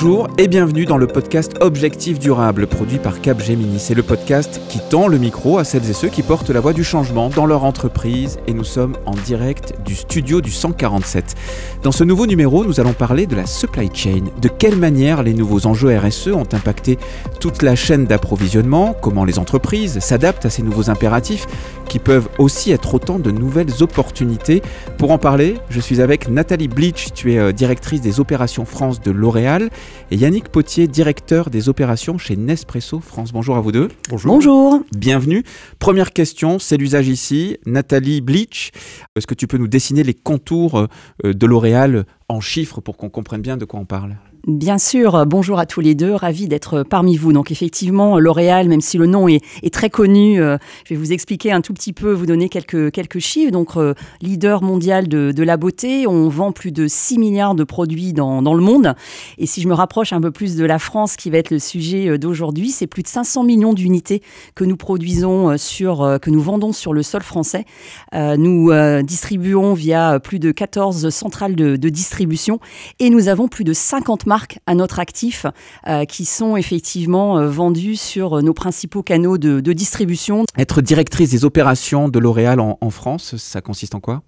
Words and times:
Bonjour 0.00 0.28
et 0.38 0.46
bienvenue 0.46 0.84
dans 0.84 0.96
le 0.96 1.08
podcast 1.08 1.56
Objectif 1.60 2.20
Durable 2.20 2.68
produit 2.68 2.98
par 2.98 3.20
Capgemini. 3.20 3.80
C'est 3.80 3.96
le 3.96 4.04
podcast 4.04 4.60
qui 4.68 4.78
tend 4.78 5.08
le 5.08 5.18
micro 5.18 5.58
à 5.58 5.64
celles 5.64 5.90
et 5.90 5.92
ceux 5.92 6.06
qui 6.06 6.22
portent 6.22 6.50
la 6.50 6.60
voix 6.60 6.72
du 6.72 6.84
changement 6.84 7.30
dans 7.30 7.46
leur 7.46 7.64
entreprise 7.64 8.38
et 8.46 8.52
nous 8.52 8.62
sommes 8.62 8.96
en 9.06 9.14
direct 9.14 9.74
du 9.84 9.96
studio 9.96 10.40
du 10.40 10.52
147. 10.52 11.34
Dans 11.82 11.90
ce 11.90 12.04
nouveau 12.04 12.26
numéro, 12.28 12.64
nous 12.64 12.78
allons 12.78 12.92
parler 12.92 13.26
de 13.26 13.34
la 13.34 13.44
supply 13.44 13.90
chain. 13.92 14.26
De 14.40 14.48
quelle 14.48 14.76
manière 14.76 15.24
les 15.24 15.34
nouveaux 15.34 15.66
enjeux 15.66 15.98
RSE 15.98 16.28
ont 16.28 16.46
impacté 16.52 16.96
toute 17.40 17.62
la 17.62 17.74
chaîne 17.74 18.04
d'approvisionnement, 18.04 18.94
comment 19.02 19.24
les 19.24 19.40
entreprises 19.40 19.98
s'adaptent 19.98 20.46
à 20.46 20.50
ces 20.50 20.62
nouveaux 20.62 20.90
impératifs 20.90 21.48
qui 21.88 21.98
peuvent 21.98 22.28
aussi 22.38 22.70
être 22.70 22.94
autant 22.94 23.18
de 23.18 23.30
nouvelles 23.30 23.82
opportunités. 23.82 24.62
Pour 24.98 25.10
en 25.10 25.18
parler, 25.18 25.56
je 25.70 25.80
suis 25.80 26.00
avec 26.00 26.28
Nathalie 26.28 26.68
Bleach, 26.68 27.08
tu 27.14 27.32
es 27.32 27.38
euh, 27.38 27.52
directrice 27.52 28.00
des 28.00 28.20
opérations 28.20 28.64
France 28.64 29.00
de 29.00 29.10
L'Oréal, 29.10 29.70
et 30.10 30.16
Yannick 30.16 30.50
Potier, 30.50 30.86
directeur 30.86 31.50
des 31.50 31.68
opérations 31.68 32.18
chez 32.18 32.36
Nespresso 32.36 33.00
France. 33.00 33.32
Bonjour 33.32 33.56
à 33.56 33.60
vous 33.60 33.72
deux. 33.72 33.88
Bonjour. 34.10 34.34
Bonjour. 34.34 34.82
Bienvenue. 34.96 35.42
Première 35.78 36.12
question, 36.12 36.58
c'est 36.58 36.76
l'usage 36.76 37.08
ici. 37.08 37.56
Nathalie 37.66 38.20
Bleach, 38.20 38.70
est-ce 39.16 39.26
que 39.26 39.34
tu 39.34 39.46
peux 39.46 39.58
nous 39.58 39.68
dessiner 39.68 40.02
les 40.02 40.14
contours 40.14 40.78
euh, 41.24 41.32
de 41.34 41.46
L'Oréal 41.46 42.04
en 42.28 42.40
chiffres 42.40 42.80
pour 42.80 42.96
qu'on 42.96 43.08
comprenne 43.08 43.40
bien 43.40 43.56
de 43.56 43.64
quoi 43.64 43.80
on 43.80 43.86
parle? 43.86 44.16
Bien 44.46 44.78
sûr, 44.78 45.26
bonjour 45.26 45.58
à 45.58 45.66
tous 45.66 45.80
les 45.80 45.94
deux, 45.94 46.14
ravi 46.14 46.46
d'être 46.46 46.84
parmi 46.84 47.16
vous. 47.16 47.32
Donc 47.32 47.50
effectivement, 47.50 48.18
L'Oréal, 48.18 48.68
même 48.68 48.80
si 48.80 48.96
le 48.96 49.06
nom 49.06 49.26
est, 49.26 49.42
très 49.72 49.90
connu, 49.90 50.40
euh, 50.40 50.56
je 50.84 50.94
vais 50.94 51.00
vous 51.00 51.12
expliquer 51.12 51.50
un 51.50 51.60
tout 51.60 51.74
petit 51.74 51.92
peu, 51.92 52.12
vous 52.12 52.24
donner 52.24 52.48
quelques, 52.48 52.92
quelques 52.92 53.18
chiffres. 53.18 53.50
Donc 53.50 53.76
euh, 53.76 53.94
leader 54.22 54.62
mondial 54.62 55.08
de, 55.08 55.42
la 55.42 55.56
beauté, 55.56 56.06
on 56.06 56.28
vend 56.28 56.52
plus 56.52 56.72
de 56.72 56.86
6 56.86 57.18
milliards 57.18 57.54
de 57.56 57.64
produits 57.64 58.12
dans, 58.12 58.40
le 58.40 58.62
monde. 58.62 58.94
Et 59.38 59.46
si 59.46 59.60
je 59.60 59.68
me 59.68 59.74
rapproche 59.74 60.12
un 60.12 60.20
peu 60.20 60.30
plus 60.30 60.56
de 60.56 60.64
la 60.64 60.78
France, 60.78 61.16
qui 61.16 61.30
va 61.30 61.38
être 61.38 61.50
le 61.50 61.58
sujet 61.58 62.08
euh, 62.08 62.18
d'aujourd'hui, 62.18 62.70
c'est 62.70 62.86
plus 62.86 63.02
de 63.02 63.08
500 63.08 63.42
millions 63.44 63.72
d'unités 63.72 64.22
que 64.54 64.64
nous 64.64 64.76
produisons 64.76 65.58
sur, 65.58 66.18
que 66.22 66.30
nous 66.30 66.40
vendons 66.40 66.72
sur 66.72 66.92
le 66.92 67.02
sol 67.02 67.22
français. 67.22 67.64
nous 68.12 68.70
distribuons 69.02 69.74
via 69.74 70.20
plus 70.20 70.38
de 70.38 70.52
14 70.52 71.10
centrales 71.10 71.56
de, 71.56 71.76
de 71.76 71.88
distribution 71.88 72.60
et 73.00 73.10
nous 73.10 73.28
avons 73.28 73.48
plus 73.48 73.64
de 73.64 73.72
50 73.72 74.27
marques 74.28 74.60
à 74.66 74.76
notre 74.76 75.00
actif 75.00 75.46
euh, 75.88 76.04
qui 76.04 76.24
sont 76.24 76.56
effectivement 76.56 77.38
euh, 77.38 77.48
vendues 77.48 77.96
sur 77.96 78.38
euh, 78.38 78.42
nos 78.42 78.54
principaux 78.54 79.02
canaux 79.02 79.38
de, 79.38 79.72
distribution. 79.72 80.44
Être 80.56 80.82
directrice 80.82 81.30
des 81.30 81.44
opérations 81.44 82.08
de 82.08 82.18
L'Oréal 82.18 82.60
en, 82.60 82.90
France, 82.90 83.36
ça 83.36 83.60
consiste 83.60 83.94
en 83.94 84.00
quoi? 84.00 84.22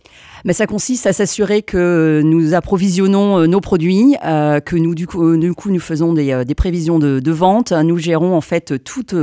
Mais 0.45 0.53
Ça 0.53 0.67
consiste 0.67 1.06
à 1.06 1.12
s'assurer 1.12 1.62
que 1.62 2.23
nous 2.25 2.55
approvisionnons 2.55 3.47
nos 3.47 3.61
produits, 3.61 4.17
que 4.23 4.77
nous 4.77 4.95
du 4.95 5.06
coup, 5.06 5.37
du 5.37 5.53
coup, 5.55 5.71
nous 5.71 5.81
faisons 5.81 6.12
des, 6.12 6.45
des 6.47 6.55
prévisions 6.55 6.98
de, 6.98 7.21
de, 7.21 7.33
vente. 7.33 7.73
Nous 7.73 7.98
gérons 7.98 8.34
en 8.34 8.41
fait 8.41 8.83
toute, 8.83 9.15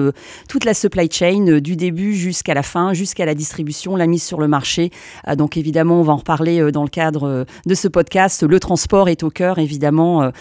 toute 0.47 0.65
la 0.65 0.73
supply 0.73 1.09
chain 1.11 1.59
du 1.59 1.75
début 1.75 2.13
jusqu'à 2.13 2.53
la 2.53 2.63
fin, 2.63 2.93
jusqu'à 2.93 3.25
la 3.25 3.33
distribution, 3.35 3.95
la 3.95 4.05
mise 4.05 4.23
sur 4.23 4.39
le 4.39 4.47
marché. 4.47 4.91
donc 5.35 5.57
évidemment, 5.57 6.01
on 6.01 6.03
va 6.03 6.13
en 6.13 6.17
reparler 6.17 6.71
dans 6.71 6.83
le 6.83 6.89
cadre 6.89 7.45
de 7.65 7.75
ce 7.75 7.87
podcast. 7.87 8.43
Le 8.43 8.59
transport 8.59 9.09
est 9.09 9.23
au 9.23 9.29
cœur 9.29 9.59
évidemment 9.59 10.31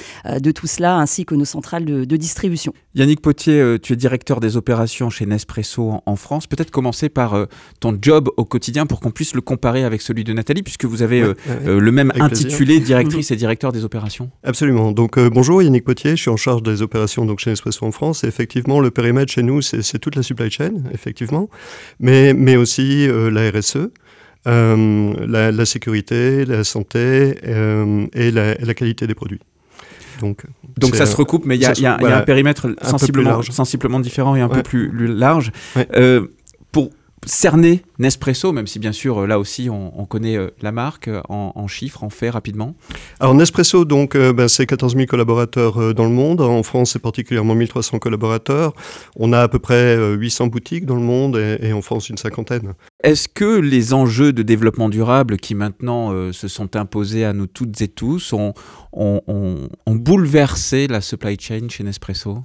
de 0.40 0.50
tout 0.50 0.66
cela, 0.66 0.96
ainsi 0.96 1.24
que 1.24 1.34
nos 1.34 1.44
centrales 1.44 1.84
de, 1.84 2.16
distribution. 2.16 2.72
Yannick 2.94 3.20
Potier, 3.20 3.60
euh, 3.60 3.78
tu 3.78 3.92
es 3.92 3.96
directeur 3.96 4.40
des 4.40 4.56
opérations 4.56 5.10
chez 5.10 5.26
Nespresso 5.26 6.00
en, 6.04 6.16
France. 6.16 6.46
Peut-être 6.46 6.70
commencer 6.70 7.08
par 7.08 7.34
euh, 7.34 7.46
ton 7.80 7.96
job 8.00 8.30
au 8.36 8.44
quotidien 8.44 8.86
pour 8.86 9.00
qu'on 9.00 9.10
puisse 9.10 9.34
le 9.34 9.40
comparer 9.40 9.84
avec 9.84 10.00
celui 10.00 10.24
de 10.24 10.32
Nathalie, 10.32 10.62
puisque 10.62 10.86
vous 10.86 11.02
avez 11.02 11.22
le 11.66 11.92
même 11.92 12.12
intitulé, 12.18 12.80
directrice 12.80 13.30
et 13.30 13.36
directeur 13.36 13.72
des 13.72 13.84
opérations. 13.84 14.30
Absolument. 14.42 14.92
Donc 14.92 15.18
bonjour, 15.18 15.62
Yannick 15.62 15.84
Potier, 15.84 16.12
je 16.12 16.22
suis 16.22 16.30
en 16.30 16.36
charge 16.36 16.62
des 16.62 16.82
opérations 16.82 17.26
donc, 17.26 17.40
chez 17.40 17.50
Nespresso 17.50 17.84
en 17.84 17.92
France. 17.92 18.24
Et 18.24 18.28
effectivement, 18.28 18.80
le 18.80 18.90
périmètre 18.90 19.32
chez 19.32 19.42
nous, 19.42 19.60
c'est 19.62 19.98
toute 19.98 20.16
la 20.16 20.22
supply 20.22 20.50
chain, 20.50 20.72
effectivement, 20.92 21.48
mais, 22.00 22.32
mais 22.32 22.56
aussi 22.56 23.06
la 23.08 23.50
RSE. 23.50 23.90
la, 24.46 25.64
sécurité, 25.66 26.44
la 26.44 26.64
santé 26.64 27.34
et 28.14 28.30
la 28.30 28.74
qualité 28.74 29.06
des 29.06 29.14
produits. 29.14 29.40
Donc, 30.20 30.44
Donc 30.76 30.94
ça 30.96 31.06
se 31.06 31.16
recoupe, 31.16 31.44
mais 31.44 31.56
il 31.56 31.62
y, 31.62 31.86
a 31.86 31.96
un 32.00 32.22
périmètre 32.22 32.68
sensiblement, 32.82 33.42
sensiblement 33.42 34.00
différent 34.00 34.36
et 34.36 34.40
un 34.40 34.48
peu 34.48 34.62
plus, 34.62 34.90
large. 35.06 35.52
Euh, 35.94 36.26
cerner 37.26 37.82
Nespresso, 37.98 38.52
même 38.52 38.66
si 38.66 38.78
bien 38.78 38.92
sûr 38.92 39.26
là 39.26 39.38
aussi 39.38 39.68
on, 39.68 40.06
connaît 40.06 40.36
euh, 40.36 40.50
la 40.62 40.72
marque 40.72 41.08
euh, 41.08 41.20
en, 41.28 41.66
chiffres, 41.66 42.04
en 42.04 42.10
faits 42.10 42.32
rapidement 42.32 42.74
Alors 43.20 43.34
Nespresso, 43.34 43.84
donc 43.84 44.16
ben, 44.16 44.48
c'est 44.48 44.66
14 44.66 44.94
000 44.94 45.06
collaborateurs 45.06 45.94
dans 45.94 46.04
le 46.04 46.10
monde. 46.10 46.40
En 46.40 46.62
France, 46.62 46.92
c'est 46.92 47.02
particulièrement 47.02 47.54
1300 47.54 47.98
collaborateurs. 47.98 48.72
On 49.16 49.32
a 49.32 49.40
à 49.40 49.48
peu 49.48 49.58
près 49.58 49.96
800 50.16 50.46
boutiques 50.46 50.86
dans 50.86 50.94
le 50.94 51.02
monde 51.02 51.36
et, 51.36 51.72
en 51.72 51.82
France 51.82 52.08
une 52.08 52.16
cinquantaine. 52.16 52.74
Est-ce 53.02 53.28
que 53.28 53.58
les 53.58 53.92
enjeux 53.92 54.32
de 54.32 54.42
développement 54.42 54.88
durable 54.88 55.36
qui 55.36 55.54
maintenant 55.54 56.32
se 56.32 56.48
sont 56.48 56.76
imposés 56.76 57.24
à 57.24 57.32
nous 57.32 57.46
toutes 57.46 57.80
et 57.80 57.88
tous 57.88 58.32
ont, 58.32 58.54
ont, 58.92 59.68
bouleversé 59.86 60.86
la 60.86 61.00
supply 61.00 61.36
chain 61.38 61.68
chez 61.68 61.84
Nespresso? 61.84 62.44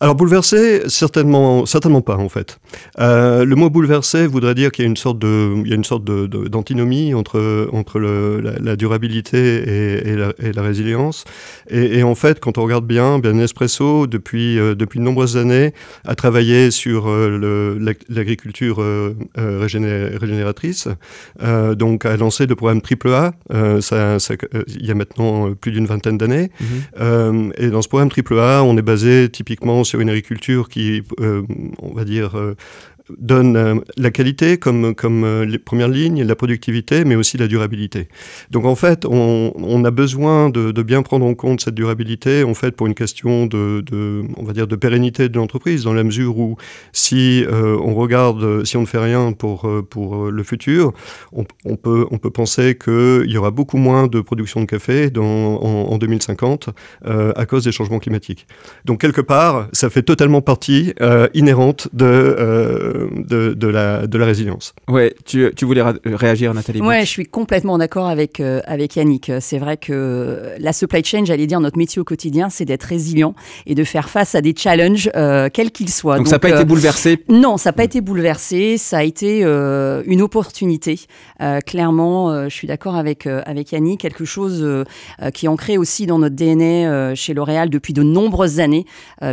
Alors 0.00 0.14
bouleversé, 0.14 0.82
certainement, 0.88 1.66
certainement 1.66 2.00
pas 2.00 2.16
en 2.16 2.28
fait. 2.28 2.58
Euh, 2.98 3.44
le 3.44 3.56
mot 3.56 3.70
bouleversé 3.70 4.26
voudrait 4.26 4.54
dire 4.54 4.70
qu'il 4.72 4.84
y 4.84 4.86
a 4.86 4.90
une 4.90 4.96
sorte 4.96 5.18
de, 5.18 5.54
il 5.64 5.68
y 5.68 5.72
a 5.72 5.76
une 5.76 5.84
sorte 5.84 6.04
de, 6.04 6.26
d'antinomie 6.26 7.14
entre 7.14 7.68
entre 7.72 7.98
le, 7.98 8.40
la, 8.40 8.76
durabilité 8.76 9.38
et, 9.38 10.08
et, 10.08 10.16
la, 10.16 10.32
et, 10.42 10.52
la, 10.52 10.62
résilience. 10.62 11.24
Et, 11.70 11.98
et, 11.98 12.02
en 12.02 12.14
fait, 12.14 12.40
quand 12.40 12.58
on 12.58 12.64
regarde 12.64 12.86
bien, 12.86 13.18
bien 13.18 13.32
Nespresso 13.32 14.06
depuis 14.06 14.58
euh, 14.58 14.74
depuis 14.74 14.98
de 14.98 15.04
nombreuses 15.04 15.36
années 15.36 15.72
a 16.04 16.14
travaillé 16.14 16.70
sur 16.70 17.08
euh, 17.08 17.78
l'agriculture 18.08 18.84
régénératrice. 19.36 20.88
donc 21.76 22.04
a 22.04 22.16
lancé 22.16 22.46
le 22.46 22.54
programme 22.56 22.80
Triple 22.80 23.08
A. 23.08 23.32
Ça, 23.80 24.18
ça, 24.18 24.34
il 24.68 24.86
y 24.86 24.90
a 24.90 24.94
maintenant 24.94 25.54
plus 25.54 25.72
d'une 25.72 25.86
vingtaine 25.86 26.18
d'années. 26.18 26.50
Mm-hmm. 26.60 27.52
et 27.56 27.68
dans 27.68 27.82
ce 27.82 27.88
programme 27.88 28.10
Triple 28.10 28.38
A, 28.38 28.62
on 28.62 28.76
est 28.76 28.82
basé 28.82 29.28
typiquement 29.30 29.73
sur 29.82 30.00
une 30.00 30.10
agriculture 30.10 30.68
qui, 30.68 31.02
euh, 31.20 31.42
on 31.78 31.92
va 31.92 32.04
dire, 32.04 32.38
euh, 32.38 32.54
donne 33.10 33.56
euh, 33.56 33.74
la 33.96 34.10
qualité 34.10 34.56
comme, 34.56 34.94
comme 34.94 35.24
euh, 35.24 35.44
les 35.44 35.58
premières 35.58 35.88
lignes, 35.88 36.22
la 36.22 36.34
productivité, 36.34 37.04
mais 37.04 37.16
aussi 37.16 37.36
la 37.36 37.48
durabilité. 37.48 38.08
Donc 38.50 38.64
en 38.64 38.74
fait, 38.74 39.04
on, 39.04 39.84
a 39.84 39.90
besoin 39.90 40.48
de, 40.48 40.82
bien 40.82 41.02
prendre 41.02 41.26
en 41.26 41.34
compte 41.34 41.60
cette 41.60 41.74
durabilité, 41.74 42.42
en 42.42 42.54
fait, 42.54 42.72
pour 42.72 42.86
une 42.86 42.94
question 42.94 43.46
de, 43.46 43.84
on 44.36 44.44
va 44.44 44.52
dire, 44.52 44.66
de 44.66 44.76
pérennité 44.76 45.28
de 45.28 45.36
l'entreprise, 45.36 45.84
dans 45.84 45.92
la 45.92 46.04
mesure 46.04 46.38
où 46.38 46.56
si 46.92 47.44
euh, 47.44 47.76
on 47.82 47.94
regarde, 47.94 48.64
si 48.64 48.76
on 48.76 48.82
ne 48.82 48.86
fait 48.86 48.98
rien 48.98 49.32
pour, 49.32 49.70
pour 49.90 50.30
le 50.30 50.42
futur, 50.42 50.92
on, 51.32 51.44
peut, 51.76 52.06
on 52.10 52.18
peut 52.18 52.30
penser 52.30 52.76
qu'il 52.76 53.30
y 53.30 53.36
aura 53.36 53.50
beaucoup 53.50 53.76
moins 53.76 54.06
de 54.06 54.20
production 54.20 54.60
de 54.60 54.66
café 54.66 55.10
dans, 55.10 55.24
en 55.24 55.98
2050 55.98 56.70
à 57.04 57.46
cause 57.46 57.64
des 57.64 57.72
changements 57.72 57.98
climatiques. 57.98 58.46
Donc 58.84 59.00
quelque 59.00 59.20
part, 59.20 59.68
ça 59.72 59.90
fait 59.90 60.02
totalement 60.02 60.40
partie 60.40 60.94
inhérente 61.34 61.88
de 61.92 62.93
de, 62.94 63.66
la, 63.68 64.06
de 64.06 64.18
la 64.18 64.26
résilience. 64.26 64.74
Ouais, 64.88 65.14
tu, 65.24 65.50
tu 65.56 65.64
voulais 65.64 65.82
réagir, 66.04 66.54
Nathalie 66.54 66.80
Ouais, 66.80 67.00
je 67.00 67.10
suis 67.10 67.26
complètement 67.26 67.78
d'accord 67.78 68.06
avec, 68.06 68.40
euh, 68.40 68.60
avec 68.66 68.96
Yannick. 68.96 69.32
C'est 69.40 69.58
vrai 69.58 69.76
que 69.76 70.50
la 70.58 70.72
supply 70.72 71.04
chain, 71.04 71.24
j'allais 71.24 71.46
dire, 71.46 71.60
notre 71.60 71.78
métier 71.78 72.00
au 72.00 72.04
quotidien, 72.04 72.50
c'est 72.50 72.64
d'être 72.64 72.84
résilient 72.84 73.34
et 73.66 73.74
de 73.74 73.84
faire 73.84 74.08
face 74.08 74.34
à 74.34 74.40
des 74.40 74.54
challenges, 74.56 75.10
euh, 75.16 75.48
quels 75.52 75.70
qu'ils 75.70 75.90
soient. 75.90 76.16
Donc, 76.16 76.26
ça 76.26 76.36
n'a 76.36 76.38
pas 76.38 76.50
été 76.50 76.60
euh, 76.60 76.64
bouleversé 76.64 77.24
Non, 77.28 77.56
ça 77.56 77.70
n'a 77.70 77.72
pas 77.72 77.84
été 77.84 78.00
bouleversé. 78.00 78.78
Ça 78.78 78.98
a 78.98 79.02
été 79.02 79.42
une 79.42 80.22
opportunité. 80.22 81.00
clairement, 81.66 82.48
je 82.48 82.54
suis 82.54 82.66
d'accord 82.66 82.96
avec, 82.96 83.26
avec 83.26 83.72
Yannick, 83.72 84.00
quelque 84.00 84.24
chose 84.24 84.84
qui 85.32 85.46
est 85.46 85.48
ancré 85.48 85.78
aussi 85.78 86.06
dans 86.06 86.18
notre 86.18 86.34
DNA 86.34 87.14
chez 87.14 87.34
L'Oréal 87.34 87.70
depuis 87.70 87.92
de 87.92 88.02
nombreuses 88.02 88.60
années, 88.60 88.84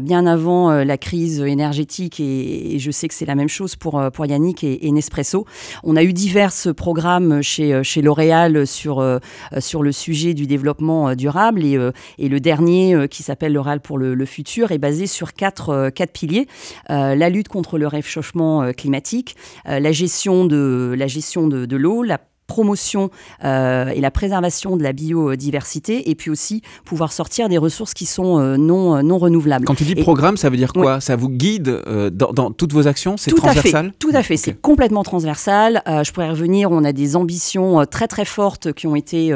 bien 0.01 0.25
avant 0.25 0.83
la 0.83 0.97
crise 0.97 1.41
énergétique. 1.41 2.19
Et, 2.19 2.75
et 2.75 2.79
je 2.79 2.91
sais 2.91 3.07
que 3.07 3.13
c'est 3.13 3.25
la 3.25 3.35
même 3.35 3.49
chose 3.51 3.75
pour, 3.75 3.99
euh, 3.99 4.09
pour 4.09 4.25
Yannick 4.25 4.63
et, 4.63 4.91
Nespresso. 4.91 5.45
On 5.83 5.95
a 5.95 6.03
eu 6.03 6.13
divers 6.13 6.53
programmes 6.75 7.41
chez, 7.41 7.73
euh, 7.73 7.83
chez 7.83 8.01
L'Oréal 8.01 8.65
sur, 8.65 8.99
euh, 8.99 9.19
sur 9.59 9.83
le 9.83 9.91
sujet 9.91 10.33
du 10.33 10.47
développement 10.47 11.15
durable 11.15 11.63
et, 11.65 11.77
et 12.17 12.29
le 12.29 12.39
dernier 12.39 13.07
qui 13.09 13.23
s'appelle 13.23 13.53
L'Oréal 13.53 13.81
pour 13.81 13.97
le, 13.97 14.25
futur 14.25 14.71
est 14.71 14.77
basé 14.77 15.07
sur 15.07 15.33
quatre, 15.33 15.89
quatre 15.89 16.11
piliers. 16.11 16.47
la 16.89 17.29
lutte 17.29 17.47
contre 17.47 17.77
le 17.77 17.87
réchauffement 17.87 18.71
climatique, 18.71 19.35
la 19.65 19.91
gestion 19.91 20.45
de, 20.45 20.95
de, 20.95 21.65
de 21.65 21.75
l'eau, 21.75 22.03
la 22.03 22.19
promotion 22.51 23.09
et 23.43 24.01
la 24.01 24.11
préservation 24.11 24.75
de 24.75 24.83
la 24.83 24.93
biodiversité, 24.93 26.09
et 26.09 26.15
puis 26.15 26.29
aussi 26.29 26.61
pouvoir 26.85 27.13
sortir 27.13 27.47
des 27.49 27.57
ressources 27.57 27.93
qui 27.93 28.05
sont 28.05 28.39
non, 28.57 29.01
non 29.03 29.17
renouvelables. 29.17 29.65
Quand 29.65 29.75
tu 29.75 29.83
dis 29.83 29.95
programme, 29.95 30.37
ça 30.37 30.49
veut 30.49 30.57
dire 30.57 30.73
quoi? 30.73 30.99
Ça 30.99 31.15
vous 31.15 31.29
guide 31.29 31.81
dans, 32.11 32.51
toutes 32.51 32.73
vos 32.73 32.87
actions? 32.87 33.15
C'est 33.17 33.31
transversal 33.31 33.85
à 33.87 33.89
fait, 33.89 33.95
Tout 33.99 34.11
à 34.13 34.23
fait, 34.23 34.37
c'est 34.37 34.59
complètement 34.59 35.03
transversal. 35.03 35.81
je 35.85 36.11
pourrais 36.11 36.29
revenir, 36.29 36.71
on 36.71 36.83
a 36.83 36.91
des 36.91 37.15
ambitions 37.15 37.85
très 37.85 38.07
très 38.07 38.25
fortes 38.25 38.73
qui 38.73 38.87
ont 38.87 38.95
été, 38.95 39.33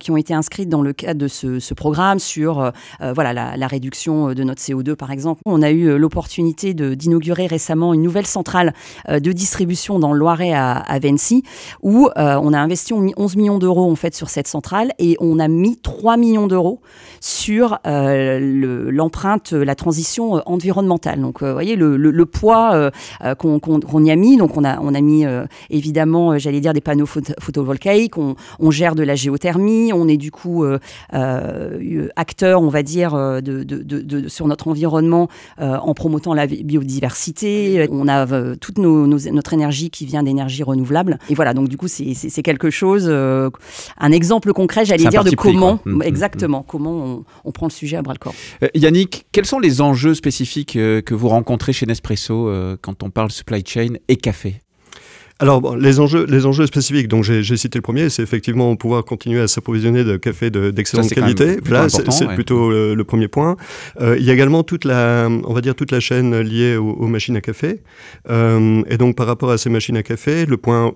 qui 0.00 0.10
ont 0.10 0.16
été 0.16 0.34
inscrites 0.34 0.68
dans 0.68 0.82
le 0.82 0.92
cadre 0.92 1.20
de 1.20 1.28
ce, 1.28 1.74
programme 1.74 2.18
sur 2.20 2.72
voilà, 3.00 3.32
la, 3.32 3.56
la 3.56 3.66
réduction 3.66 4.32
de 4.32 4.44
notre 4.44 4.62
CO2 4.62 4.94
par 4.94 5.10
exemple. 5.10 5.40
On 5.44 5.62
a 5.62 5.70
eu 5.70 5.98
l'opportunité 5.98 6.74
d'inaugurer 6.74 7.46
récemment 7.46 7.94
une 7.94 8.02
nouvelle 8.02 8.26
centrale 8.26 8.74
euh, 9.08 9.20
de 9.20 9.32
distribution 9.32 9.98
dans 9.98 10.12
le 10.12 10.18
Loiret 10.18 10.52
à, 10.52 10.72
à 10.76 10.98
Vency, 10.98 11.42
où 11.82 12.08
euh, 12.16 12.36
on 12.44 12.52
a 12.52 12.58
investi 12.58 12.92
11 12.94 13.36
millions 13.36 13.58
d'euros 13.58 13.90
en 13.90 13.96
fait 13.96 14.14
sur 14.14 14.28
cette 14.28 14.46
centrale 14.46 14.92
et 14.98 15.16
on 15.20 15.38
a 15.38 15.48
mis 15.48 15.76
3 15.76 16.16
millions 16.16 16.46
d'euros 16.46 16.80
sur 17.20 17.78
euh, 17.86 18.90
l'empreinte, 18.90 19.52
la 19.52 19.74
transition 19.74 20.42
environnementale. 20.46 21.20
Donc, 21.20 21.42
vous 21.42 21.52
voyez 21.52 21.76
le, 21.76 21.96
le, 21.96 22.26
poids 22.26 22.90
qu'on 23.38 24.04
y 24.04 24.10
a 24.10 24.16
mis. 24.16 24.36
Donc, 24.36 24.56
on 24.56 24.64
a, 24.64 24.80
on 24.80 24.94
a 24.94 25.00
mis 25.00 25.24
évidemment, 25.70 26.38
j'allais 26.38 26.60
dire, 26.60 26.72
des 26.72 26.80
panneaux 26.80 27.06
photovoltaïques. 27.06 28.18
On, 28.18 28.34
gère 28.70 28.94
de 28.94 29.02
la 29.02 29.14
géothermie. 29.14 29.92
On 29.92 30.08
est 30.08 30.16
du 30.16 30.30
coup 30.30 30.64
acteur, 31.12 32.62
on 32.62 32.68
va 32.68 32.82
dire, 32.82 33.14
de, 33.14 33.62
de, 33.62 33.82
de, 33.82 34.28
sur 34.28 34.46
notre 34.46 34.68
environnement 34.68 35.28
en 35.58 35.94
promotant 35.94 36.34
la 36.34 36.46
biodiversité. 36.46 37.88
On 37.90 38.08
a 38.08 38.26
euh, 38.32 38.54
toute 38.56 38.78
notre 38.78 39.52
énergie 39.52 39.90
qui 39.90 40.06
vient 40.06 40.22
d'énergie 40.22 40.62
renouvelable. 40.62 41.18
Et 41.28 41.34
voilà, 41.34 41.54
donc 41.54 41.68
du 41.68 41.76
coup, 41.76 41.88
c'est 41.88 42.33
quelque 42.42 42.70
chose, 42.70 43.06
euh, 43.08 43.50
un 43.98 44.12
exemple 44.12 44.52
concret, 44.52 44.84
j'allais 44.84 45.06
dire, 45.06 45.24
de 45.24 45.34
comment, 45.34 45.80
mmh, 45.84 45.92
mmh, 45.92 46.02
exactement, 46.02 46.60
mmh. 46.60 46.66
comment 46.66 47.24
on, 47.44 47.52
prend 47.52 47.66
le 47.66 47.72
sujet 47.72 47.96
à 47.96 48.02
bras 48.02 48.14
le 48.14 48.18
corps. 48.18 48.34
Euh, 48.62 48.68
Yannick, 48.74 49.26
quels 49.32 49.46
sont 49.46 49.58
les 49.58 49.80
enjeux 49.80 50.14
spécifiques 50.14 50.72
que 50.74 51.14
vous 51.14 51.28
rencontrez 51.28 51.72
chez 51.72 51.86
Nespresso 51.86 52.50
quand 52.82 53.02
on 53.02 53.10
parle 53.10 53.30
supply 53.30 53.62
chain 53.66 53.94
et 54.08 54.16
café? 54.16 54.60
Alors, 55.40 55.76
les, 55.76 55.98
enjeux, 55.98 56.26
les 56.28 56.46
enjeux 56.46 56.66
spécifiques, 56.66 57.08
donc 57.08 57.24
j'ai 57.24 57.56
cité 57.56 57.78
le 57.78 57.82
premier, 57.82 58.08
c'est 58.08 58.22
effectivement 58.22 58.76
pouvoir 58.76 59.04
continuer 59.04 59.40
à 59.40 59.48
s'approvisionner 59.48 60.04
de 60.04 60.16
café 60.16 60.50
d'excellente 60.50 61.10
qualité. 61.10 61.58
Là, 61.68 61.88
c'est 61.88 62.28
plutôt 62.34 62.70
le, 62.70 63.04
premier 63.04 63.28
point. 63.28 63.56
Euh, 64.00 64.16
il 64.18 64.24
y 64.24 64.30
a 64.30 64.32
également 64.32 64.62
toute 64.62 64.84
la, 64.84 65.28
on 65.28 65.52
va 65.52 65.60
dire 65.60 65.74
toute 65.74 65.90
la 65.90 66.00
chaîne 66.00 66.38
liée 66.40 66.76
aux, 66.76 67.06
machines 67.08 67.36
à 67.36 67.40
café. 67.40 67.82
Euh, 68.30 68.82
et 68.88 68.96
donc, 68.96 69.16
par 69.16 69.26
rapport 69.26 69.50
à 69.50 69.58
ces 69.58 69.70
machines 69.70 69.96
à 69.96 70.02
café, 70.04 70.46
le 70.46 70.56
point 70.56 70.94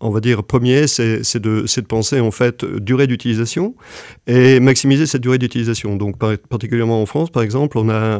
on 0.00 0.10
va 0.10 0.20
dire, 0.20 0.42
premier, 0.44 0.86
c'est 0.86 1.36
de, 1.36 1.64
penser 1.82 2.20
en 2.20 2.30
fait 2.30 2.64
durée 2.64 3.06
d'utilisation 3.06 3.74
et 4.26 4.60
maximiser 4.60 5.06
cette 5.06 5.22
durée 5.22 5.38
d'utilisation. 5.38 5.96
Donc, 5.96 6.18
particulièrement 6.48 7.02
en 7.02 7.06
France, 7.06 7.30
par 7.30 7.42
exemple, 7.42 7.78
on 7.78 7.90
a 7.90 8.18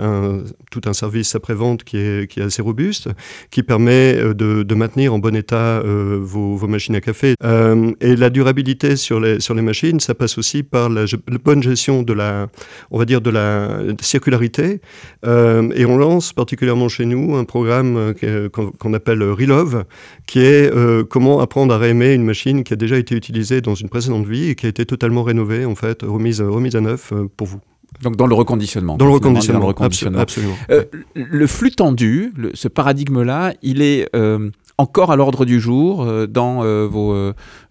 tout 0.71 0.83
un 0.87 0.93
service 0.93 1.35
après-vente 1.35 1.85
qui 1.85 1.97
est, 1.97 2.31
qui 2.31 2.41
est 2.41 2.45
assez 2.45 2.63
robuste, 2.63 3.09
qui 3.51 3.63
permet 3.63 4.15
euh, 4.15 4.35
de, 4.35 4.75
maintenir 4.75 5.15
en 5.15 5.19
bon 5.19 5.37
état 5.37 5.81
euh, 5.85 6.19
vos, 6.21 6.67
machines 6.67 6.97
à 6.97 7.01
café. 7.01 7.35
Euh, 7.45 7.93
et 8.01 8.17
la 8.17 8.31
durabilité 8.31 8.97
sur 8.97 9.21
les, 9.21 9.41
sur 9.41 9.55
les 9.55 9.63
machines, 9.63 10.01
ça 10.01 10.15
passe 10.15 10.37
aussi 10.39 10.63
par 10.63 10.89
la, 10.89 11.05
bonne 11.45 11.63
gestion 11.63 12.03
de 12.03 12.13
la, 12.13 12.49
on 12.91 12.99
va 12.99 13.05
dire, 13.05 13.21
de 13.21 13.31
la 13.31 13.79
circularité. 14.01 14.81
et 15.25 15.85
on 15.87 15.97
lance 15.97 16.33
particulièrement 16.33 16.89
chez 16.89 17.05
nous 17.05 17.37
un 17.37 17.45
programme 17.45 18.15
qu'on 18.53 18.95
appelle 18.95 19.23
Relove, 19.23 19.85
qui 20.27 20.41
est 20.41 20.73
comment 21.09 21.41
apprendre 21.45 21.73
à 21.73 21.79
réaimer 21.79 22.13
une 22.15 22.25
machine 22.25 22.65
qui 22.65 22.73
a 22.73 22.77
déjà 22.77 22.99
été 22.99 23.15
utilisée 23.15 23.61
dans 23.61 23.75
une 23.75 23.89
précédente 23.89 24.27
vie 24.27 24.51
et 24.51 24.55
qui 24.55 24.67
a 24.67 24.69
été 24.69 24.85
totalement 24.85 25.23
rénovée, 25.23 25.65
en 25.65 25.75
fait, 25.75 26.03
remise, 26.03 26.43
remise 26.43 26.75
à 26.75 26.81
neuf 26.81 27.13
euh, 27.13 27.29
pour 27.37 27.47
vous. 27.47 27.61
Donc 28.03 28.17
dans 28.17 28.27
le 28.27 28.35
reconditionnement. 28.35 28.97
Dans 28.97 29.07
le 29.07 29.13
reconditionnement. 29.13 29.73
Absolument. 30.19 30.55
Euh, 30.71 30.85
le 31.15 31.47
flux 31.47 31.71
tendu, 31.71 32.35
ce 32.53 32.67
paradigme-là, 32.67 33.55
il 33.63 33.83
est 33.83 34.09
euh, 34.17 34.51
encore 34.79 35.13
à 35.13 35.17
l'ordre 35.17 35.45
du 35.45 35.61
jour 35.61 36.05
dans, 36.27 36.65
vos, 36.89 37.15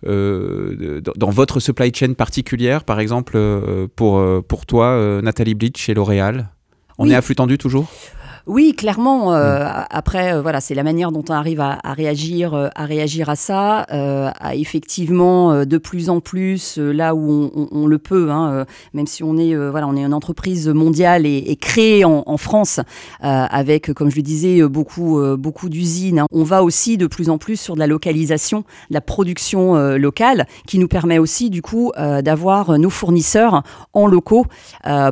dans 0.03 1.29
votre 1.29 1.59
supply 1.59 1.91
chain 1.93 2.13
particulière, 2.13 2.85
par 2.85 3.01
exemple 3.01 3.37
pour, 3.97 4.23
pour 4.47 4.65
toi, 4.65 5.19
Nathalie 5.21 5.55
Blitch 5.55 5.81
chez 5.81 5.93
L'Oréal? 5.93 6.51
On 6.97 7.09
est 7.09 7.15
à 7.15 7.21
flux 7.21 7.35
tendu 7.35 7.57
toujours? 7.57 7.91
Oui, 8.45 8.73
clairement. 8.75 9.33
Euh, 9.33 9.63
mm. 9.63 9.85
Après, 9.89 10.33
euh, 10.33 10.41
voilà, 10.41 10.59
c'est 10.59 10.75
la 10.75 10.83
manière 10.83 11.11
dont 11.11 11.23
on 11.29 11.33
arrive 11.33 11.61
à, 11.61 11.79
réagir, 11.85 12.53
euh, 12.53 12.67
à 12.75 12.85
réagir 12.85 13.29
à 13.29 13.35
ça, 13.35 13.85
à 13.89 14.55
effectivement 14.55 15.65
de 15.65 15.77
plus 15.77 16.09
en 16.09 16.19
plus 16.19 16.77
là 16.77 17.15
où 17.15 17.51
on, 17.71 17.87
le 17.87 17.97
peut, 17.97 18.31
hein, 18.31 18.65
même 18.93 19.07
si 19.07 19.23
on 19.23 19.37
est, 19.37 19.55
voilà, 19.55 19.87
on 19.87 19.95
est 19.95 20.03
une 20.03 20.13
entreprise 20.13 20.67
mondiale 20.69 21.25
et, 21.25 21.55
créée 21.59 22.05
en, 22.05 22.37
France 22.37 22.79
avec, 23.21 23.93
comme 23.93 24.09
je 24.09 24.15
le 24.15 24.21
disais, 24.21 24.61
beaucoup, 24.67 25.21
beaucoup 25.37 25.69
d'usines. 25.69 26.19
Hein. 26.19 26.25
On 26.31 26.43
va 26.43 26.63
aussi 26.63 26.97
de 26.97 27.07
plus 27.07 27.29
en 27.29 27.37
plus 27.37 27.59
sur 27.59 27.75
de 27.75 27.79
la 27.79 27.87
localisation, 27.87 28.59
de 28.89 28.93
la 28.95 29.01
production 29.01 29.75
locale, 29.97 30.47
qui 30.67 30.79
nous 30.79 30.87
permet 30.87 31.19
aussi 31.19 31.49
du 31.49 31.61
coup 31.61 31.91
d'avoir 31.97 32.77
nos 32.77 32.89
fournisseurs 32.89 33.63
en 33.93 34.07
locaux 34.07 34.45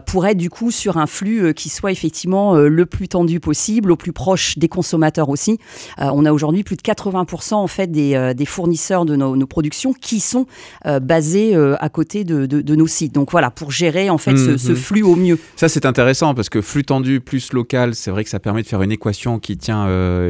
pour 0.06 0.26
être 0.26 0.38
du 0.38 0.50
coup 0.50 0.72
sur 0.72 0.98
un 0.98 1.08
flux 1.08 1.54
qui 1.54 1.70
soit 1.70 1.92
effectivement 1.92 2.56
le 2.56 2.86
plus 2.86 3.08
tendu 3.08 3.21
possible, 3.40 3.92
au 3.92 3.96
plus 3.96 4.14
proche 4.14 4.58
des 4.58 4.68
consommateurs 4.68 5.30
aussi. 5.30 5.58
Euh, 6.00 6.10
on 6.14 6.26
a 6.26 6.32
aujourd'hui 6.32 6.64
plus 6.64 6.76
de 6.76 6.82
80% 6.82 7.56
en 7.56 7.68
fait 7.68 7.88
des, 7.92 8.16
euh, 8.16 8.34
des 8.34 8.46
fournisseurs 8.46 9.06
de 9.06 9.16
nos, 9.16 9.48
productions 9.48 9.94
qui 9.94 10.20
sont 10.20 10.46
euh, 10.86 11.00
basés 11.00 11.56
à 11.56 11.90
côté 11.90 12.24
de, 12.24 12.46
de, 12.46 12.76
nos 12.76 12.88
sites. 12.88 13.14
Donc 13.14 13.32
voilà, 13.32 13.52
pour 13.52 13.72
gérer 13.72 14.10
en 14.10 14.18
fait 14.18 14.38
ce, 14.38 14.52
mhm. 14.52 14.76
flux 14.76 15.04
au 15.04 15.16
mieux. 15.16 15.38
Ça 15.56 15.68
c'est 15.68 15.86
intéressant 15.86 16.34
parce 16.34 16.50
que 16.50 16.62
flux 16.62 16.84
tendu 16.84 17.20
plus 17.20 17.52
local, 17.54 17.96
c'est 17.96 18.12
vrai 18.12 18.24
que 18.24 18.30
ça 18.30 18.40
permet 18.40 18.62
de 18.62 18.68
faire 18.68 18.82
une 18.82 18.92
équation 18.92 19.40
qui 19.40 19.58
tient. 19.58 19.88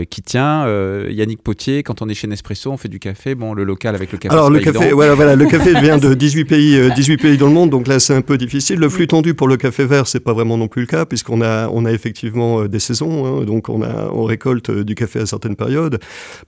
qui 0.10 0.22
tient. 0.22 0.66
Yannick 1.10 1.44
Potier, 1.44 1.84
quand 1.84 2.02
on 2.02 2.10
est 2.10 2.14
chez 2.14 2.28
Nespresso, 2.28 2.72
on 2.72 2.78
fait 2.78 2.90
du 2.90 3.00
café. 3.00 3.36
Bon, 3.36 3.54
le 3.54 3.64
local 3.64 3.96
avec 3.96 4.12
le 4.12 4.18
café. 4.18 4.34
Alors 4.34 4.50
le 4.50 4.60
café, 4.60 4.92
voilà, 4.92 5.14
voilà, 5.14 5.36
le 5.36 5.46
café 5.46 5.80
vient 5.80 5.98
de 5.98 6.14
18 6.22 6.46
pays, 6.46 6.92
18 6.96 7.18
pays 7.18 7.38
dans 7.38 7.48
le 7.48 7.54
monde, 7.54 7.70
donc 7.70 7.88
là 7.88 8.00
c'est 8.00 8.16
un 8.16 8.22
peu 8.22 8.38
difficile. 8.38 8.80
Le 8.80 8.90
flux 8.90 9.08
tendu 9.08 9.34
pour 9.34 9.48
le 9.48 9.58
café 9.58 9.86
vert, 9.86 10.08
c'est 10.08 10.20
pas 10.20 10.34
vraiment 10.34 10.58
non 10.58 10.68
plus 10.68 10.82
le 10.82 10.88
cas 10.88 11.06
puisqu'on 11.06 11.42
a, 11.42 11.68
on 11.70 11.86
a 11.86 11.92
effectivement 11.92 12.66
des 12.66 12.80
saison, 12.82 13.26
hein, 13.26 13.46
donc 13.46 13.70
on, 13.70 13.82
a, 13.82 14.10
on 14.12 14.24
récolte 14.24 14.70
euh, 14.70 14.84
du 14.84 14.96
café 14.96 15.20
à 15.20 15.26
certaines 15.26 15.56
périodes. 15.56 16.00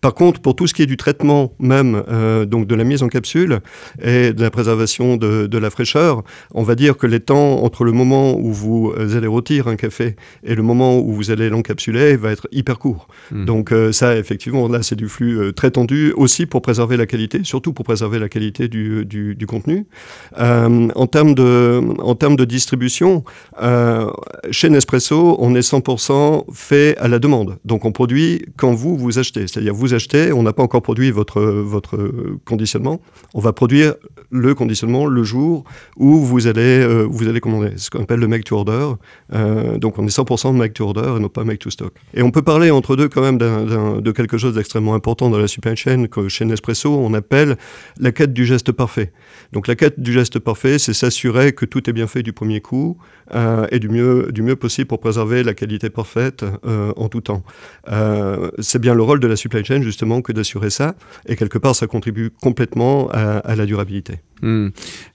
Par 0.02 0.14
contre, 0.14 0.42
pour 0.42 0.56
tout 0.56 0.68
ce 0.68 0.74
qui 0.74 0.82
est 0.82 0.88
du 0.88 0.98
traitement 0.98 1.54
même, 1.60 2.04
euh, 2.10 2.46
donc 2.46 2.68
de 2.68 2.76
la 2.76 2.84
mise 2.84 3.04
en 3.04 3.08
capsule 3.08 3.60
et 4.02 4.34
de 4.34 4.42
la 4.42 4.52
préservation 4.52 5.16
de, 5.18 5.48
de, 5.48 5.58
la 5.58 5.70
fraîcheur, 5.70 6.24
on 6.54 6.64
va 6.64 6.76
dire 6.76 6.98
que 6.98 7.08
les 7.08 7.20
temps 7.20 7.64
entre 7.64 7.84
le 7.86 7.92
moment 7.92 8.38
où 8.38 8.52
vous 8.52 8.94
allez 8.98 9.28
rôtir 9.28 9.68
un 9.68 9.76
café 9.76 10.16
et 10.44 10.56
le 10.56 10.64
moment 10.64 11.00
où 11.00 11.14
vous 11.14 11.32
allez 11.32 11.50
l'encapsuler 11.50 12.18
va 12.18 12.32
être 12.32 12.48
hyper 12.52 12.80
court. 12.80 13.08
Hmm. 13.32 13.46
Donc 13.46 13.72
euh, 13.72 13.92
ça, 13.92 14.18
effectivement, 14.18 14.68
là, 14.68 14.84
c'est 14.84 14.96
du 14.96 15.08
flux 15.08 15.54
très 15.54 15.72
tendu 15.72 16.14
aussi 16.18 16.46
pour 16.46 16.62
préserver 16.62 16.98
la 16.98 17.06
qualité, 17.06 17.42
surtout 17.44 17.74
pour 17.74 17.86
préserver 17.86 18.20
la 18.20 18.30
qualité 18.30 18.68
du, 18.68 19.06
du, 19.06 19.36
du 19.36 19.46
contenu. 19.46 19.86
en 20.38 21.08
termes 21.08 21.36
de, 21.36 21.82
en 22.00 22.16
termes 22.16 22.36
de 22.36 22.46
distribution, 22.46 23.24
chez 24.52 24.70
Nespresso, 24.70 25.38
on 25.40 25.56
est 25.56 25.68
100% 25.68 26.23
fait 26.54 26.98
à 26.98 27.08
la 27.08 27.20
demande. 27.20 27.58
Donc 27.66 27.86
on 27.86 27.92
produit 27.92 28.46
quand 28.58 28.74
vous 28.74 28.98
vous 28.98 29.20
achetez. 29.20 29.48
C'est-à-dire 29.48 29.74
vous 29.74 29.94
achetez, 29.94 30.34
on 30.34 30.44
n'a 30.44 30.54
pas 30.54 30.64
encore 30.64 30.82
produit 30.82 31.12
votre, 31.12 31.42
votre 31.42 31.98
conditionnement. 32.46 33.02
On 33.34 33.40
va 33.40 33.54
produire 33.54 33.96
le 34.30 34.56
conditionnement 34.56 35.06
le 35.06 35.24
jour 35.24 35.64
où 35.98 36.20
vous 36.20 36.48
allez, 36.48 36.62
euh, 36.62 37.04
vous 37.10 37.28
allez 37.28 37.40
commander. 37.40 37.74
Ce 37.78 37.90
qu'on 37.90 38.04
appelle 38.04 38.20
le 38.20 38.28
make 38.28 38.44
to 38.44 38.56
order. 38.56 38.94
Euh, 39.34 39.78
donc 39.78 40.00
on 40.00 40.06
est 40.06 40.16
100% 40.16 40.56
make 40.56 40.74
to 40.74 40.86
order 40.86 41.14
et 41.18 41.20
non 41.20 41.30
pas 41.30 41.44
make 41.44 41.60
to 41.60 41.70
stock. 41.70 41.94
Et 42.14 42.24
on 42.24 42.32
peut 42.32 42.42
parler 42.42 42.72
entre 42.72 42.96
deux 42.96 43.10
quand 43.10 43.22
même 43.22 43.38
de 43.38 44.12
quelque 44.12 44.38
chose 44.38 44.56
d'extrêmement 44.56 44.96
important 44.96 45.30
dans 45.30 45.38
la 45.38 45.48
supply 45.48 45.76
chain 45.76 46.08
que 46.08 46.28
chez 46.30 46.46
Nespresso 46.46 46.90
on 46.90 47.14
appelle 47.14 47.58
la 48.00 48.12
quête 48.12 48.34
du 48.34 48.46
geste 48.46 48.72
parfait. 48.72 49.12
Donc 49.54 49.68
la 49.68 49.76
quête 49.76 50.00
du 50.00 50.12
geste 50.12 50.40
parfait, 50.40 50.80
c'est 50.80 50.94
s'assurer 50.94 51.54
que 51.54 51.66
tout 51.66 51.88
est 51.88 51.94
bien 51.94 52.08
fait 52.08 52.24
du 52.24 52.34
premier 52.34 52.60
coup 52.60 52.98
euh, 53.36 53.68
et 53.70 53.78
du 53.78 53.88
mieux, 53.88 54.32
du 54.32 54.42
mieux 54.42 54.56
possible 54.56 54.88
pour 54.88 55.00
préserver 55.00 55.44
la 55.44 55.54
qualité 55.54 55.92
parfaite 55.92 56.44
euh, 56.66 56.92
en 56.98 57.08
tout 57.08 57.22
temps. 57.22 57.44
Euh, 57.88 58.50
c'est 58.58 58.80
bien 58.80 58.96
le 58.96 59.04
rôle 59.04 59.20
de 59.20 59.28
la 59.28 59.36
supply 59.36 59.64
chain 59.64 59.84
justement 59.84 60.24
que 60.24 60.32
d'assurer 60.32 60.72
ça 60.72 60.96
et 61.28 61.36
quelque 61.36 61.60
part 61.60 61.76
ça 61.76 61.86
contribue 61.86 62.32
complètement 62.32 63.10
à, 63.12 63.56
la 63.56 63.68
durabilité. 63.68 64.22
Hmm. 64.44 64.72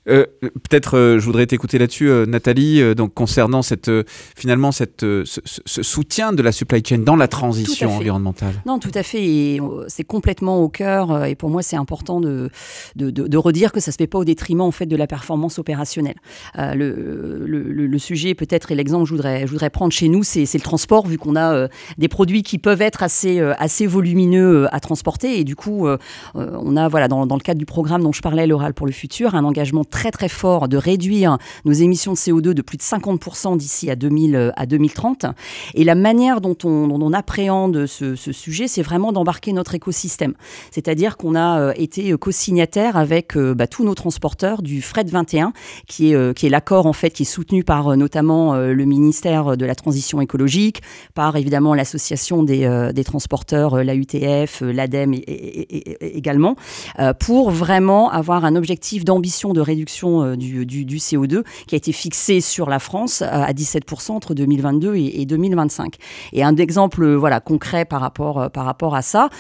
Euh, 0.08 0.24
peut-être, 0.40 0.96
euh, 0.96 1.18
je 1.18 1.24
voudrais 1.26 1.46
t'écouter 1.46 1.78
là-dessus, 1.78 2.08
euh, 2.08 2.24
Nathalie, 2.24 2.94
donc 2.94 3.12
concernant 3.12 3.60
cette, 3.60 3.90
finalement 4.36 4.72
cette, 4.72 5.00
ce, 5.02 5.82
soutien 5.82 6.32
de 6.32 6.42
la 6.42 6.50
supply 6.50 6.82
chain 6.84 6.98
dans 6.98 7.16
la 7.16 7.28
transition 7.28 7.94
environnementale. 7.94 8.54
Non, 8.64 8.78
tout 8.78 8.90
à 8.94 9.02
fait. 9.02 9.22
Et 9.22 9.60
c'est 9.88 10.04
complètement 10.04 10.62
au 10.62 10.68
cœur. 10.68 11.26
Et 11.26 11.34
pour 11.34 11.50
moi, 11.50 11.62
c'est 11.62 11.76
important 11.76 12.20
de, 12.20 12.50
de, 12.96 13.10
de, 13.10 13.36
redire 13.36 13.70
que 13.72 13.80
ça 13.80 13.92
se 13.92 13.96
fait 13.96 14.06
pas 14.06 14.18
au 14.18 14.24
détriment 14.24 14.62
en 14.62 14.70
fait 14.70 14.86
de 14.86 14.96
la 14.96 15.06
performance 15.06 15.58
opérationnelle. 15.58 16.16
Le, 16.56 17.44
le, 17.46 17.62
le, 17.62 17.98
sujet, 17.98 18.34
peut-être, 18.34 18.72
et 18.72 18.74
l'exemple 18.74 19.04
que 19.04 19.08
je 19.08 19.14
voudrais, 19.14 19.46
je 19.46 19.50
voudrais 19.50 19.70
prendre 19.70 19.92
chez 19.92 20.08
nous, 20.08 20.22
c'est 20.22 20.52
le 20.52 20.60
transport, 20.60 21.06
vu 21.06 21.18
qu'on 21.18 21.36
a 21.36 21.68
des 21.98 22.08
produits 22.08 22.42
qui 22.42 22.58
peuvent 22.58 22.82
être 22.82 23.02
assez, 23.02 23.40
assez 23.40 23.86
volumineux 23.86 24.72
à 24.74 24.80
transporter. 24.80 25.38
Et 25.38 25.44
du 25.44 25.56
coup, 25.56 25.86
on 26.34 26.76
a, 26.76 26.88
voilà, 26.88 27.08
dans, 27.08 27.26
dans, 27.26 27.36
le 27.36 27.42
cadre 27.42 27.58
du 27.58 27.66
programme 27.66 28.02
dont 28.02 28.12
je 28.12 28.22
parlais, 28.22 28.46
l'oral 28.46 28.74
pour 28.74 28.86
le 28.86 28.92
futur, 28.92 29.17
un 29.26 29.44
engagement 29.44 29.84
très 29.84 30.10
très 30.10 30.28
fort 30.28 30.68
de 30.68 30.76
réduire 30.76 31.38
nos 31.64 31.72
émissions 31.72 32.12
de 32.12 32.16
CO2 32.16 32.52
de 32.52 32.62
plus 32.62 32.76
de 32.76 32.82
50% 32.82 33.56
d'ici 33.56 33.90
à, 33.90 33.96
2000, 33.96 34.52
à 34.56 34.66
2030. 34.66 35.26
Et 35.74 35.84
la 35.84 35.94
manière 35.94 36.40
dont 36.40 36.56
on, 36.64 36.88
on 36.90 37.12
appréhende 37.12 37.86
ce, 37.86 38.14
sujet, 38.16 38.68
c'est 38.68 38.82
vraiment 38.82 39.12
d'embarquer 39.12 39.52
notre 39.52 39.74
écosystème. 39.74 40.34
C'est-à-dire 40.70 41.16
qu'on 41.16 41.34
a 41.34 41.60
euh, 41.60 41.72
été 41.76 42.12
co-signataire 42.16 42.96
avec 42.96 43.36
euh, 43.36 43.54
bah, 43.54 43.66
tous 43.66 43.84
nos 43.84 43.94
transporteurs 43.94 44.62
du 44.62 44.82
Fret 44.82 45.04
21, 45.04 45.52
qui 45.86 46.12
est, 46.12 46.34
qui 46.34 46.46
est 46.46 46.50
l'accord 46.50 46.86
en 46.86 46.92
fait 46.92 47.10
qui 47.10 47.22
est 47.22 47.26
soutenu 47.26 47.64
par 47.64 47.96
notamment 47.96 48.56
le 48.56 48.84
ministère 48.84 49.56
de 49.56 49.64
la 49.64 49.74
Transition 49.74 50.20
écologique, 50.20 50.82
par 51.14 51.36
évidemment 51.36 51.74
l'association 51.74 52.42
des, 52.42 52.90
des 52.94 53.04
transporteurs, 53.04 53.82
la 53.82 53.94
UTF, 53.94 54.60
l'ADEME 54.60 55.14
également, 56.00 56.56
pour 57.18 57.50
vraiment 57.50 58.10
avoir 58.10 58.44
un 58.44 58.56
objectif 58.56 59.04
d'ambition 59.08 59.54
de 59.54 59.62
réduction 59.62 60.22
euh, 60.22 60.36
du, 60.36 60.98
CO2 60.98 61.42
qui 61.66 61.74
a 61.74 61.78
été 61.78 61.92
fixé 61.92 62.42
sur 62.42 62.68
la 62.68 62.78
France 62.78 63.22
euh, 63.22 63.26
à 63.30 63.52
17% 63.52 64.12
entre 64.12 64.34
2022 64.34 64.96
et, 64.96 65.24
2025. 65.24 65.94
Et 66.34 66.44
un 66.44 66.54
exemple 66.56 67.02
euh, 67.02 67.14
voilà, 67.16 67.40
concret 67.40 67.86
par 67.86 68.02
rapport, 68.02 68.50
par 68.50 68.66
rapport 68.66 68.94
à 68.94 69.02
ça, 69.02 69.30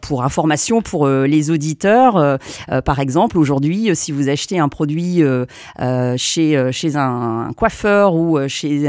pour 0.00 0.22
information 0.22 0.80
pour 0.80 1.06
les 1.08 1.50
auditeurs, 1.50 2.38
par 2.84 3.00
exemple, 3.00 3.38
aujourd'hui, 3.38 3.90
si 3.94 4.12
vous 4.12 4.28
achetez 4.28 4.58
un 4.58 4.68
produit 4.68 5.22
chez, 6.16 6.72
chez 6.72 6.96
un, 6.96 7.50
coiffeur 7.56 8.14
ou 8.14 8.38
chez 8.48 8.88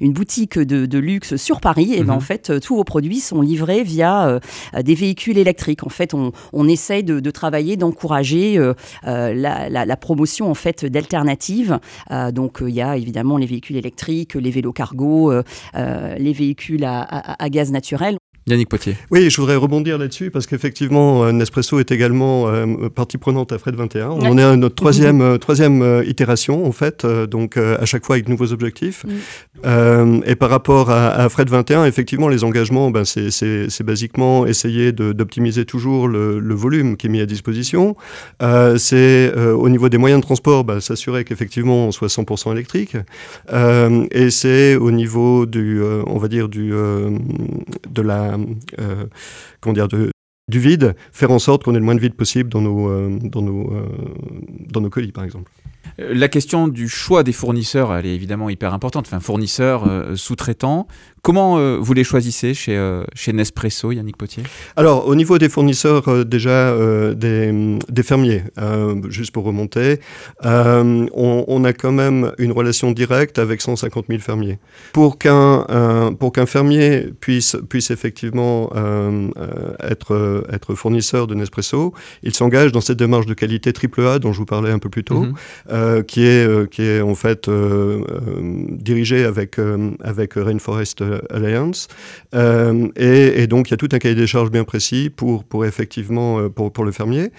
une 0.00 0.12
boutique 0.12 0.58
de, 0.58 0.98
luxe 0.98 1.36
sur 1.36 1.60
Paris, 1.60 1.92
et 1.94 2.00
eh 2.00 2.04
ben, 2.04 2.14
en 2.14 2.16
mhm. 2.16 2.22
fait, 2.22 2.60
tous 2.60 2.76
vos 2.76 2.84
produits 2.84 3.20
sont 3.20 3.40
livrés 3.40 3.82
via 3.82 4.40
des 4.80 4.94
véhicules 4.94 5.38
électriques. 5.38 5.84
En 5.84 5.90
fait, 5.90 6.14
on, 6.14 6.32
on 6.52 6.68
essaye 6.68 7.04
de, 7.04 7.30
travailler, 7.30 7.76
d'encourager 7.76 8.58
la, 9.34 9.68
la, 9.68 9.96
promotion 9.96 10.50
en 10.50 10.54
fait 10.54 10.84
d'alternatives. 10.84 11.78
Euh, 12.10 12.32
donc 12.32 12.62
euh, 12.62 12.68
il 12.68 12.74
y 12.74 12.82
a 12.82 12.96
évidemment 12.96 13.36
les 13.38 13.46
véhicules 13.46 13.76
électriques, 13.76 14.34
les 14.34 14.50
vélos 14.50 14.72
cargo, 14.72 15.32
euh, 15.32 15.42
les 16.18 16.32
véhicules 16.32 16.84
à, 16.84 17.48
gaz 17.50 17.70
naturel. 17.70 18.16
Yannick 18.48 18.68
Potier. 18.68 18.96
Oui, 19.12 19.30
je 19.30 19.40
voudrais 19.40 19.54
rebondir 19.54 19.98
là-dessus 19.98 20.32
parce 20.32 20.48
qu'effectivement, 20.48 21.24
euh, 21.24 21.30
Nespresso 21.30 21.78
est 21.78 21.92
également 21.92 22.48
euh, 22.48 22.88
partie 22.88 23.16
prenante 23.16 23.52
à 23.52 23.58
Fred 23.58 23.76
21. 23.76 24.08
On 24.08 24.36
est 24.36 24.42
à 24.42 24.56
notre 24.56 24.74
troisième, 24.74 25.20
euh, 25.20 25.38
troisième 25.38 26.02
itération, 26.04 26.66
en 26.66 26.72
fait, 26.72 27.06
donc 27.06 27.56
à 27.56 27.84
chaque 27.84 28.04
fois 28.04 28.16
avec 28.16 28.26
de 28.26 28.30
nouveaux 28.30 28.52
objectifs. 28.52 29.06
et 29.64 30.34
par 30.36 30.50
rapport 30.50 30.90
à, 30.90 31.28
Fred 31.28 31.48
21, 31.48 31.84
effectivement, 31.84 32.28
les 32.28 32.42
engagements, 32.42 32.90
ben, 32.90 33.04
c'est 33.04 33.82
basiquement 33.82 34.46
essayer 34.46 34.92
d'optimiser 34.92 35.64
toujours 35.64 36.08
le, 36.08 36.54
volume 36.54 36.96
qui 36.96 37.06
est 37.06 37.10
mis 37.10 37.20
à 37.20 37.26
disposition. 37.26 37.96
c'est 38.76 39.32
au 39.36 39.68
niveau 39.68 39.88
des 39.88 39.98
moyens 39.98 40.20
de 40.20 40.26
transport, 40.26 40.64
ben, 40.64 40.80
s'assurer 40.80 41.24
qu'effectivement 41.24 41.86
on 41.86 41.92
soit 41.92 42.08
100% 42.08 42.52
électrique. 42.52 42.96
et 43.52 44.30
c'est 44.30 44.76
au 44.76 44.90
niveau 44.90 45.46
du, 45.46 45.80
on 46.06 46.18
va 46.18 46.28
dire, 46.28 46.48
du, 46.48 46.70
de 46.70 48.02
la 48.02 48.31
euh, 48.78 49.06
comment 49.60 49.74
dire, 49.74 49.88
du 49.88 50.58
vide, 50.58 50.94
faire 51.12 51.30
en 51.30 51.38
sorte 51.38 51.64
qu'on 51.64 51.74
ait 51.74 51.78
le 51.78 51.84
moins 51.84 51.94
de 51.94 52.00
vide 52.00 52.14
possible 52.14 52.48
dans 52.48 52.60
nos, 52.60 52.88
euh, 52.88 53.18
dans 53.22 53.42
nos, 53.42 53.72
euh, 53.72 53.86
dans 54.70 54.80
nos 54.80 54.90
colis, 54.90 55.12
par 55.12 55.24
exemple. 55.24 55.50
La 55.98 56.28
question 56.28 56.68
du 56.68 56.88
choix 56.88 57.22
des 57.22 57.32
fournisseurs, 57.32 57.92
elle 57.94 58.06
est 58.06 58.14
évidemment 58.14 58.48
hyper 58.48 58.72
importante. 58.72 59.06
Enfin, 59.06 59.20
fournisseurs, 59.20 59.86
sous-traitants, 60.16 60.86
Comment 61.22 61.56
euh, 61.56 61.76
vous 61.80 61.94
les 61.94 62.02
choisissez 62.02 62.52
chez, 62.52 62.76
euh, 62.76 63.04
chez 63.14 63.32
Nespresso, 63.32 63.92
Yannick 63.92 64.16
Potier? 64.16 64.42
Alors, 64.74 65.06
au 65.06 65.14
niveau 65.14 65.38
des 65.38 65.48
fournisseurs, 65.48 66.08
euh, 66.08 66.24
déjà 66.24 66.76
des, 67.14 67.78
des, 67.88 68.02
fermiers, 68.02 68.42
juste 69.08 69.30
pour 69.30 69.44
remonter, 69.44 70.00
on, 70.42 71.44
on, 71.46 71.64
a 71.64 71.72
quand 71.72 71.92
même 71.92 72.32
une 72.38 72.50
relation 72.50 72.90
directe 72.90 73.38
avec 73.38 73.60
150 73.60 74.06
000 74.08 74.18
fermiers. 74.18 74.58
Pour 74.92 75.18
qu'un 75.18 75.64
pour 76.18 76.32
qu'un 76.32 76.46
fermier 76.46 77.12
puisse, 77.20 77.56
puisse 77.68 77.90
effectivement 77.90 78.70
être, 79.80 80.44
être 80.52 80.74
fournisseur 80.74 81.26
de 81.26 81.34
Nespresso, 81.34 81.94
il 82.22 82.34
s'engage 82.34 82.72
dans 82.72 82.80
cette 82.80 82.98
démarche 82.98 83.26
de 83.26 83.34
qualité 83.34 83.72
AAA 83.72 84.18
dont 84.18 84.32
je 84.32 84.38
vous 84.38 84.46
parlais 84.46 84.70
un 84.70 84.78
peu 84.78 84.88
plus 84.88 85.04
tôt, 85.04 85.26
mhm. 85.70 86.04
qui, 86.04 86.24
est, 86.24 86.70
qui 86.70 86.82
est 86.82 87.00
en 87.00 87.14
fait 87.14 87.48
dirigée 88.78 89.24
avec, 89.24 89.58
avec 90.02 90.32
Rainforest 90.34 91.02
Alliance. 91.30 91.88
Euh, 92.34 92.88
et, 92.96 93.46
donc, 93.46 93.68
il 93.68 93.72
y 93.72 93.74
a 93.74 93.76
tout 93.76 93.88
un 93.92 93.98
cahier 93.98 94.14
des 94.14 94.26
charges 94.26 94.50
bien 94.50 94.64
précis 94.64 95.10
pour, 95.10 95.44
effectivement, 95.64 96.38
euh, 96.38 96.48
pour, 96.48 96.72
pour 96.72 96.84
le 96.84 96.92
fermier. 96.92 97.30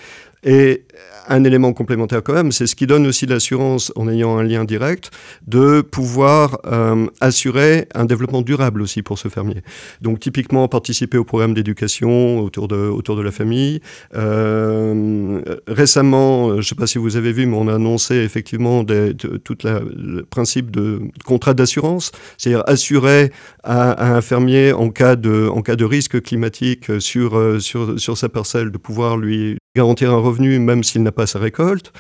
Et 0.44 0.84
un 1.28 1.44
élément 1.44 1.74
complémentaire 1.74 2.24
quand 2.24 2.34
même, 2.34 2.52
c'est 2.52 2.68
ce 2.68 2.76
qui 2.76 2.88
donne 2.88 3.08
aussi 3.08 3.26
l'assurance, 3.26 3.92
en 3.96 4.08
ayant 4.10 4.38
un 4.38 4.44
lien 4.44 4.66
direct, 4.66 5.12
de 5.48 5.82
pouvoir 5.82 6.60
euh, 6.66 7.08
assurer 7.22 7.88
un 7.96 8.06
développement 8.06 8.42
durable 8.42 8.82
aussi 8.82 9.02
pour 9.02 9.20
ce 9.20 9.28
fermier. 9.28 9.62
Donc 10.02 10.20
typiquement 10.20 10.68
participer 10.68 11.18
au 11.18 11.24
programme 11.24 11.54
d'éducation 11.54 12.40
autour 12.40 12.68
de, 12.68 12.76
autour 12.76 13.16
de 13.16 13.22
la 13.22 13.32
famille. 13.32 13.82
Euh, 14.16 15.42
récemment, 15.68 16.52
je 16.52 16.58
ne 16.58 16.62
sais 16.62 16.76
pas 16.76 16.88
si 16.88 16.98
vous 16.98 17.16
avez 17.16 17.32
vu, 17.32 17.46
mais 17.46 17.58
on 17.58 17.68
a 17.68 17.76
annoncé 17.76 18.16
effectivement 18.16 18.84
des, 18.84 19.14
tout 19.16 19.58
le 19.64 20.24
principe 20.24 20.72
de 20.72 21.02
contrat 21.26 21.54
d'assurance, 21.54 22.12
c'est-à-dire 22.38 22.64
assurer 22.68 23.32
à, 23.64 24.16
un 24.16 24.22
fermier 24.22 24.74
en 24.74 24.90
cas 24.90 25.16
de, 25.16 25.48
en 25.48 25.62
cas 25.62 25.76
de 25.76 25.86
risque 25.86 26.22
climatique 26.22 27.00
sur, 27.00 27.62
sur, 27.62 28.00
sur 28.00 28.18
sa 28.18 28.30
parcelle 28.30 28.72
de 28.72 28.78
pouvoir 28.78 29.18
lui 29.18 29.58
garantir 29.76 30.12
un 30.12 30.18
revenu 30.18 30.60
même 30.60 30.84
s'il 30.84 31.02
n'a 31.02 31.12
pas 31.12 31.26
sa 31.26 31.40
récolte. 31.40 31.92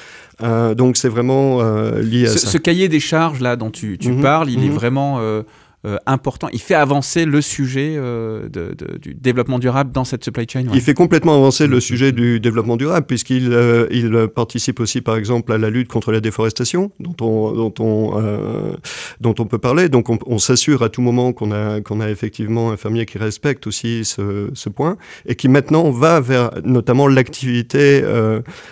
Euh, 0.44 0.75
donc 0.75 0.96
c'est 0.96 1.10
vraiment 1.10 1.60
euh, 1.62 2.01
lié 2.03 2.27
à 2.27 2.32
ce, 2.32 2.38
ça. 2.38 2.48
Ce 2.48 2.58
cahier 2.60 2.88
des 2.88 3.00
charges 3.00 3.39
là 3.39 3.56
dont 3.56 3.72
tu, 3.72 3.98
tu 3.98 4.12
mhm. 4.12 4.22
parles, 4.22 4.51
il 4.51 4.63
est 4.63 4.68
mhm. 4.68 4.75
vraiment 4.75 5.18
euh, 5.20 5.42
euh, 5.86 5.98
important. 6.06 6.48
Il 6.54 6.62
fait 6.62 6.75
avancer 6.75 7.25
le 7.25 7.42
sujet 7.42 7.96
euh, 7.98 8.48
de, 8.48 8.74
du 9.02 9.16
développement 9.16 9.60
durable 9.60 9.92
dans 9.92 10.06
cette 10.06 10.24
supply 10.24 10.46
chain. 10.48 10.63
Il 10.74 10.80
fait 10.80 10.94
complètement 10.94 11.36
avancer 11.36 11.68
le 11.68 11.82
sujet 11.82 12.13
du 12.13 12.40
développement 12.40 12.78
durable 12.78 13.06
puisqu'il 13.06 13.52
euh, 13.52 13.88
il 13.92 14.30
participe 14.34 14.80
aussi, 14.80 15.02
par 15.02 15.18
exemple, 15.18 15.52
à 15.52 15.58
la 15.58 15.70
lutte 15.70 15.90
contre 15.90 16.13
la 16.13 16.22
déforestation, 16.22 16.92
dont 17.02 17.16
on, 17.20 17.52
dont 17.52 17.74
on, 17.80 18.74
dont 19.20 19.36
on 19.38 19.46
peut 19.46 19.58
parler. 19.58 19.90
Donc, 19.90 20.10
on, 20.10 20.18
on 20.25 20.38
s'assure 20.38 20.84
à 20.84 20.90
tout 20.90 21.02
moment 21.02 21.34
qu'on 21.34 21.52
a, 21.52 21.82
qu'on 21.82 22.00
a 22.00 22.10
effectivement 22.10 22.72
un 22.72 22.78
fermier 22.78 23.06
qui 23.06 23.18
respecte 23.18 23.68
aussi 23.68 24.06
ce, 24.06 24.52
ce 24.54 24.70
point 24.70 24.96
et 25.25 25.36
qui 25.36 25.50
maintenant 25.50 25.92
va 25.92 26.22
vers 26.22 26.52
notamment 26.63 27.10
l'activité 27.10 28.04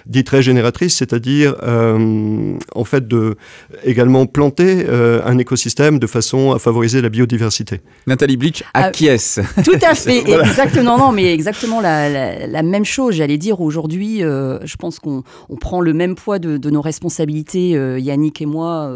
dite 0.06 0.30
régénératrice, 0.30 0.96
c'est-à-dire 0.96 1.56
en 1.62 2.86
fait 2.86 3.06
de 3.06 3.36
également 3.84 4.26
planter 4.28 4.88
un 4.90 5.38
écosystème 5.38 6.00
de 6.00 6.08
façon 6.08 6.54
à 6.54 6.60
favoriser 6.60 7.01
la 7.02 7.10
biodiversité. 7.10 7.82
Nathalie 8.08 8.38
Bleach 8.38 8.64
ah, 8.74 8.86
acquiesce. 8.86 9.40
tout 9.64 9.80
à 9.82 9.96
fait, 9.96 10.30
exactement. 10.30 10.98
Non, 10.98 11.12
mais 11.12 11.34
exactement 11.34 11.82
la, 11.82 12.64
même 12.64 12.86
chose. 12.86 13.16
J'allais 13.16 13.38
dire 13.38 13.62
aujourd'hui, 13.62 14.24
euh, 14.24 14.60
je 14.66 14.76
pense 14.76 15.00
qu'on 15.00 15.24
prend 15.60 15.82
le 15.82 15.94
même 15.94 16.16
poids 16.16 16.40
de, 16.40 16.70
nos 16.70 16.82
responsabilités, 16.82 17.76
euh, 17.76 18.00
Yannick 18.00 18.42
et 18.42 18.46
moi, 18.46 18.90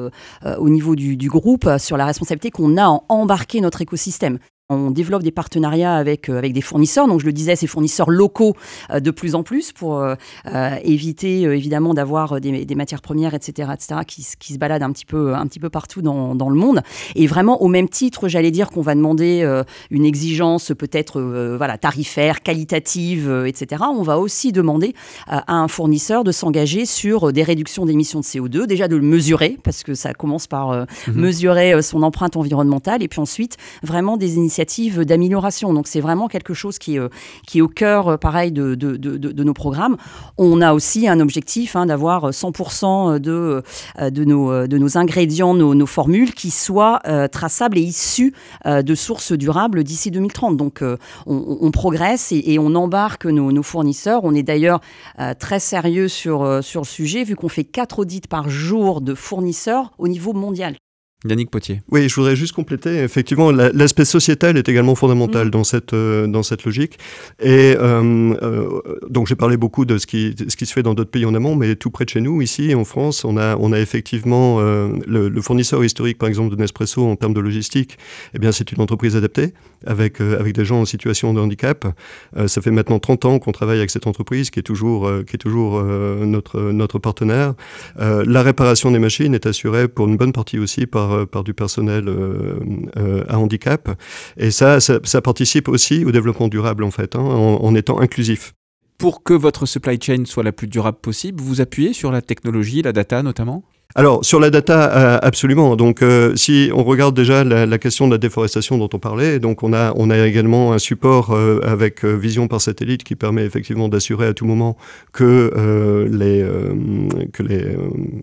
euh, 0.45 0.55
au 0.57 0.69
niveau 0.69 0.95
du, 0.95 1.17
du, 1.17 1.29
groupe, 1.29 1.69
sur 1.77 1.97
la 1.97 2.05
responsabilité 2.05 2.51
qu'on 2.51 2.77
a 2.77 2.85
à 2.85 3.00
embarquer 3.09 3.62
notre 3.62 3.81
écosystème. 3.81 4.39
On 4.72 4.89
développe 4.89 5.22
des 5.22 5.29
partenariats 5.29 5.95
avec, 5.95 6.27
euh, 6.27 6.39
avec 6.39 6.51
des 6.51 6.62
fournisseurs, 6.62 7.07
donc 7.07 7.19
je 7.19 7.27
le 7.27 7.34
disais, 7.34 7.55
ces 7.55 7.67
fournisseurs 7.67 8.10
locaux 8.10 8.55
euh, 8.89 9.00
de 9.00 9.12
plus 9.12 9.36
en 9.36 9.43
plus 9.43 9.72
pour 9.72 10.00
euh, 10.00 10.15
éviter 10.84 11.43
évidemment 11.43 11.93
d'avoir 11.93 12.41
des, 12.41 12.75
matières 12.75 13.03
premières, 13.03 13.36
etc., 13.36 13.69
etc., 13.75 14.00
qui, 14.07 14.25
qui, 14.39 14.53
se 14.53 14.57
baladent 14.57 14.81
un 14.81 14.91
petit 14.91 15.05
peu, 15.05 15.36
un 15.36 15.45
petit 15.45 15.60
peu 15.60 15.69
partout 15.69 16.01
dans, 16.01 16.34
dans 16.34 16.50
le 16.50 16.55
monde. 16.55 16.81
Et 17.13 17.27
vraiment, 17.27 17.62
au 17.62 17.67
même 17.67 17.88
titre, 17.88 18.27
j'allais 18.27 18.50
dire 18.50 18.72
qu'on 18.72 18.81
va 18.81 18.95
demander 18.95 19.48
une 19.91 20.03
exigence 20.03 20.72
peut-être 20.77 21.22
voilà, 21.22 21.77
tarifaire, 21.77 22.41
qualitative, 22.41 23.45
etc., 23.45 23.84
on 23.88 24.01
va 24.01 24.17
aussi 24.17 24.51
demander 24.51 24.95
à 25.27 25.53
un 25.53 25.67
fournisseur 25.67 26.24
de 26.24 26.31
s'engager 26.31 26.86
sur 26.86 27.31
des 27.31 27.43
réductions 27.43 27.86
d'émissions 27.86 28.19
de 28.19 28.25
CO2, 28.25 28.65
déjà 28.65 28.88
de 28.88 28.95
le 28.95 29.03
mesurer, 29.03 29.57
parce 29.63 29.84
que 29.84 29.93
ça 29.93 30.13
commence 30.13 30.48
par 30.48 30.88
mhm. 31.07 31.13
mesurer 31.13 31.81
son 31.81 32.01
empreinte 32.01 32.36
environnementale, 32.36 33.03
et 33.03 33.07
puis 33.07 33.19
ensuite 33.19 33.57
vraiment 33.84 34.17
des 34.17 34.36
initiatives 34.36 34.54
d'amélioration. 35.05 35.74
Donc 35.74 35.88
c'est 35.88 36.01
vraiment 36.01 36.27
quelque 36.27 36.53
chose 36.53 36.77
qui, 36.77 36.97
qui 37.47 37.59
est 37.59 37.62
au 37.62 37.67
cœur, 37.67 38.17
pareil, 38.19 38.51
de, 38.51 39.43
nos 39.43 39.53
programmes. 39.53 39.97
On 40.38 40.62
a 40.62 40.74
aussi 40.74 41.07
un 41.07 41.19
objectif 41.19 41.75
hein, 41.75 41.85
d'avoir 41.85 42.31
100% 42.31 43.19
de, 43.19 43.63
de, 44.00 44.24
nos, 44.24 44.97
ingrédients, 44.97 45.53
nos, 45.53 45.85
formules 45.85 46.33
qui 46.33 46.51
soient 46.51 47.00
traçables 47.31 47.77
et 47.77 47.81
issus 47.81 48.33
de 48.65 48.95
sources 48.95 49.33
durables 49.33 49.83
d'ici 49.83 50.12
2030. 50.12 50.57
Donc 50.57 50.83
on, 51.25 51.71
progresse 51.71 52.31
et, 52.31 52.57
on 52.59 52.75
embarque 52.75 53.25
nos, 53.25 53.51
nos, 53.51 53.63
fournisseurs. 53.63 54.21
On 54.24 54.33
est 54.33 54.43
d'ailleurs 54.43 54.79
très 55.39 55.59
sérieux 55.59 56.07
sur, 56.07 56.63
sur 56.63 56.81
le 56.81 56.88
sujet, 56.88 57.24
vu 57.24 57.35
qu'on 57.35 57.50
fait 57.50 57.63
4 57.63 58.00
audits 58.00 58.21
par 58.21 58.50
jour 58.50 59.01
de 59.01 59.13
fournisseurs 59.13 59.91
au 59.97 60.07
niveau 60.07 60.33
mondial. 60.33 60.75
Yannick 61.24 61.50
Potier. 61.50 61.81
Oui, 61.91 62.07
je 62.07 62.15
voudrais 62.15 62.36
juste 62.36 62.53
compléter. 62.53 63.03
Effectivement, 63.03 63.51
l'aspect 63.51 64.05
sociétal 64.05 64.57
est 64.57 64.69
également 64.69 64.95
fondamental 64.95 65.48
mm. 65.48 65.51
dans, 65.51 65.63
cette, 65.63 65.93
euh, 65.93 66.27
dans 66.27 66.43
cette 66.43 66.63
logique. 66.65 67.00
Et 67.41 67.75
euh, 67.77 68.34
euh, 68.43 68.81
donc, 69.10 69.27
j'ai 69.27 69.36
parlé 69.36 69.57
beaucoup 69.57 69.86
de 69.86 69.98
ce 69.98 70.05
qui, 70.05 70.36
ce 70.48 70.55
qui 70.55 70.65
se 70.65 70.74
fait 70.74 70.84
dans 70.84 70.93
d'autres 70.93 71.10
pays 71.10 71.25
en 71.25 71.34
amont, 71.34 71.55
mais 71.55 71.75
tout 71.75 71.89
près 71.89 72.05
de 72.05 72.10
chez 72.10 72.22
nous, 72.22 72.41
ici, 72.41 72.75
en 72.75 72.86
France, 72.86 73.25
on 73.25 73.38
a, 73.38 73.55
on 73.57 73.72
a 73.72 73.79
effectivement 73.79 74.60
le, 74.60 75.41
fournisseur 75.41 75.84
historique, 75.84 76.17
par 76.17 76.29
exemple, 76.29 76.55
de 76.55 76.60
Nespresso 76.60 77.05
en 77.05 77.15
termes 77.15 77.34
de 77.34 77.39
logistique. 77.39 77.98
Eh 78.34 78.39
bien, 78.39 78.51
c'est 78.51 78.72
une 78.72 78.81
entreprise 78.81 79.15
adaptée 79.15 79.53
avec, 79.86 80.22
avec 80.22 80.53
des 80.53 80.65
gens 80.65 80.81
en 80.81 80.86
situation 80.86 81.34
de 81.34 81.39
handicap. 81.39 81.86
ça 82.48 82.62
fait 82.62 82.72
maintenant 82.72 83.00
30 83.00 83.25
ans 83.25 83.39
qu'on 83.39 83.51
travaille 83.51 83.77
avec 83.77 83.91
cette 83.91 84.07
entreprise 84.07 84.50
qui 84.50 84.60
est 84.60 84.63
toujours, 84.63 85.10
qui 85.25 85.36
est 85.36 85.39
toujours 85.39 85.84
notre, 85.84 86.60
notre 86.72 87.00
partenaire. 87.00 87.53
la 87.98 88.41
réparation 88.41 88.91
des 88.91 89.00
machines 89.00 89.34
est 89.34 89.45
assurée 89.45 89.88
pour 89.88 90.07
une 90.07 90.17
bonne 90.17 90.34
partie 90.34 90.57
aussi 90.57 90.86
par 90.86 91.14
euh, 91.15 91.25
par, 91.25 91.43
du 91.43 91.53
personnel 91.53 92.07
euh, 92.07 92.60
euh, 92.98 93.24
à 93.27 93.39
handicap. 93.39 93.89
Et 94.38 94.51
ça, 94.51 94.79
ça, 94.79 95.22
participe 95.22 95.67
aussi 95.67 96.05
au 96.05 96.12
développement 96.12 96.48
durable, 96.48 96.84
en 96.84 96.91
fait, 96.91 97.15
hein, 97.15 97.22
en 97.22 97.75
étant 97.75 98.00
inclusif 98.00 98.53
pour 98.98 99.24
que 99.24 99.34
votre 99.34 99.65
supply 99.65 100.00
chain 100.01 100.24
soit 100.25 100.43
la 100.43 100.51
plus 100.51 100.67
durable 100.67 100.98
possible, 101.01 101.41
vous 101.41 101.62
appuyez 101.62 101.93
sur 101.93 102.12
la 102.12 102.22
technologie, 102.22 102.81
la 102.81 102.93
data 102.93 103.22
notamment? 103.24 103.63
Alors, 103.97 104.25
sur 104.25 104.41
la 104.41 104.49
data, 104.49 104.91
euh, 104.91 105.19
absolument. 105.21 105.77
Donc, 105.77 106.01
euh, 106.01 106.35
si 106.35 106.69
on 106.73 106.83
regarde 106.83 107.15
déjà 107.15 107.45
la, 107.45 107.77
question 107.77 108.07
de 108.07 108.11
la 108.11 108.17
déforestation 108.17 108.77
dont 108.77 108.89
on 108.91 108.99
parlait, 108.99 109.39
donc 109.39 109.63
on 109.63 109.71
a, 109.71 109.93
on 109.95 110.09
a 110.09 110.27
également 110.27 110.73
un 110.73 110.79
support 110.79 111.31
euh, 111.31 111.61
avec 111.63 112.03
vision 112.03 112.49
par 112.49 112.59
satellite 112.59 113.05
qui 113.05 113.15
permet 113.15 113.45
effectivement 113.45 113.87
d'assurer 113.87 114.27
à 114.27 114.33
tout 114.33 114.45
moment 114.45 114.75
que, 115.13 116.05
les, 116.11 116.45
que, 117.31 117.41
les, 117.41 117.77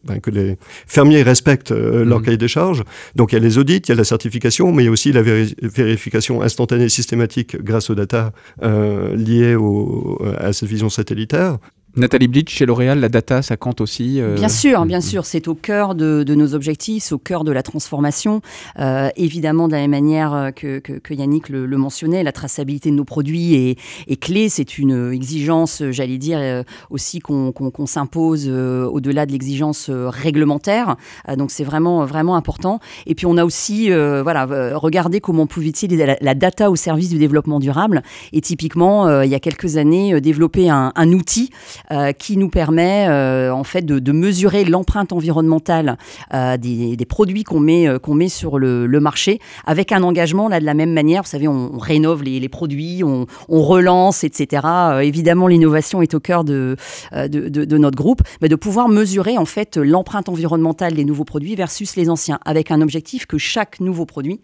ben, 0.05 0.21
que 0.21 0.31
les 0.31 0.59
fermiers 0.87 1.23
respectent 1.23 1.71
leur 1.73 2.21
mmh. 2.21 2.23
cahier 2.23 2.37
des 2.37 2.49
charges. 2.49 2.85
Donc, 3.17 3.33
il 3.33 3.37
y 3.37 3.39
a 3.39 3.41
les 3.41 3.57
audits, 3.57 3.79
il 3.79 3.89
y 3.89 3.93
a 3.93 3.95
la 3.95 4.05
certification, 4.05 4.73
mais 4.73 4.83
il 4.83 4.87
y 4.87 4.89
a 4.91 4.93
aussi 4.93 5.11
la 5.11 5.23
vérification 5.23 6.43
instantanée 6.43 6.91
systématique 6.91 7.57
grâce 7.63 7.89
aux 7.89 7.95
data 7.95 8.33
liées 8.61 9.55
au, 9.55 10.21
à 10.37 10.53
cette 10.53 10.69
vision 10.69 10.91
satellitaire. 10.91 11.57
Nathalie 11.95 12.27
Blitch, 12.27 12.55
chez 12.55 12.65
L'Oréal, 12.65 13.01
la 13.01 13.11
data, 13.11 13.43
ça 13.43 13.59
compte 13.59 13.83
aussi 13.83 14.19
euh, 14.19 14.35
Bien 14.35 14.49
sûr, 14.49 14.87
bien 14.87 15.03
sûr. 15.03 15.27
C'est 15.27 15.47
au 15.47 15.55
cœur 15.55 15.95
de, 15.95 16.25
nos 16.35 16.55
objectifs, 16.55 17.13
au 17.13 17.19
cœur 17.19 17.45
de 17.45 17.53
la 17.53 17.63
transformation. 17.63 18.41
Euh, 18.79 19.11
évidemment, 19.17 19.69
de 19.69 19.75
la 19.75 19.81
même 19.81 19.91
manière 19.91 20.33
euh, 20.33 20.51
que, 20.53 20.79
que, 20.79 21.13
Yannick 21.13 21.51
le, 21.51 21.67
mentionnait, 21.77 22.23
la 22.23 22.33
traçabilité 22.33 22.91
de 22.91 22.95
nos 22.95 23.05
produits 23.05 23.55
est, 23.55 23.79
est 24.09 24.17
clé. 24.17 24.49
C'est 24.49 24.79
une 24.79 25.13
exigence, 25.13 25.83
j'allais 25.91 26.17
dire, 26.17 26.65
aussi 26.89 27.19
qu'on 27.21 27.53
s'impose 27.87 28.49
au-delà 28.49 29.27
de 29.27 29.33
l'exigence 29.33 29.91
réglementaire. 29.91 30.97
donc, 31.37 31.51
c'est 31.51 31.65
vraiment, 31.65 32.07
vraiment 32.07 32.37
important. 32.37 32.81
Et 33.07 33.15
puis, 33.15 33.27
on 33.27 33.37
a 33.37 33.45
aussi 33.45 33.91
voilà, 33.91 34.47
regardé 34.77 35.21
comment 35.21 35.43
on 35.43 35.47
pouvait 35.47 35.69
utiliser 35.69 36.17
la, 36.19 36.35
data 36.35 36.71
au 36.71 36.77
service 36.77 37.11
du 37.11 37.19
développement 37.19 37.61
durable. 37.61 38.03
Et 38.33 38.41
typiquement, 38.41 39.21
il 39.21 39.31
y 39.31 39.35
a 39.35 39.41
quelques 39.41 39.77
années, 39.77 40.19
développer 40.23 40.71
un, 40.71 40.93
un 40.95 41.13
outil 41.13 41.51
euh, 41.93 42.13
qui 42.13 42.39
nous 42.39 42.49
permet 42.49 43.07
euh, 43.09 43.53
en 43.53 43.65
fait 43.65 43.85
de, 43.85 44.13
mesurer 44.13 44.65
l'empreinte 44.65 45.13
environnementale 45.13 45.99
euh, 46.33 46.57
des, 46.57 46.97
produits 47.07 47.45
qu'on 47.45 47.61
met, 47.61 47.87
qu'on 48.01 48.15
met 48.15 48.29
sur 48.29 48.59
le, 48.59 48.89
marché 49.01 49.41
avec 49.67 49.93
un 49.93 50.03
engagement 50.03 50.49
là 50.49 50.61
de 50.61 50.65
la 50.65 50.75
même 50.75 50.93
manière. 50.93 51.23
Vous 51.23 51.29
savez, 51.29 51.49
on, 51.49 51.77
rénove 51.79 52.23
les, 52.23 52.49
produits, 52.49 53.03
on, 53.05 53.27
relance, 53.49 54.25
etc. 54.25 54.67
évidemment, 55.03 55.49
l'innovation 55.49 56.01
est 56.03 56.15
au 56.15 56.21
cœur 56.21 56.45
de, 56.45 56.77
de, 57.13 57.79
notre 57.79 57.97
groupe, 57.97 58.23
mais 58.41 58.49
de 58.49 58.57
pouvoir 58.57 58.89
mesurer 58.89 59.37
en 59.37 59.45
fait 59.45 59.77
l'empreinte 59.77 60.29
environnementale 60.29 60.95
des 60.95 61.05
nouveaux 61.05 61.25
produits 61.25 61.57
versus 61.57 61.97
les 61.97 62.09
anciens, 62.09 62.39
avec 62.45 62.71
un 62.71 62.81
objectif 62.81 63.27
que 63.27 63.39
chaque 63.39 63.81
nouveau 63.81 64.07
produit 64.07 64.41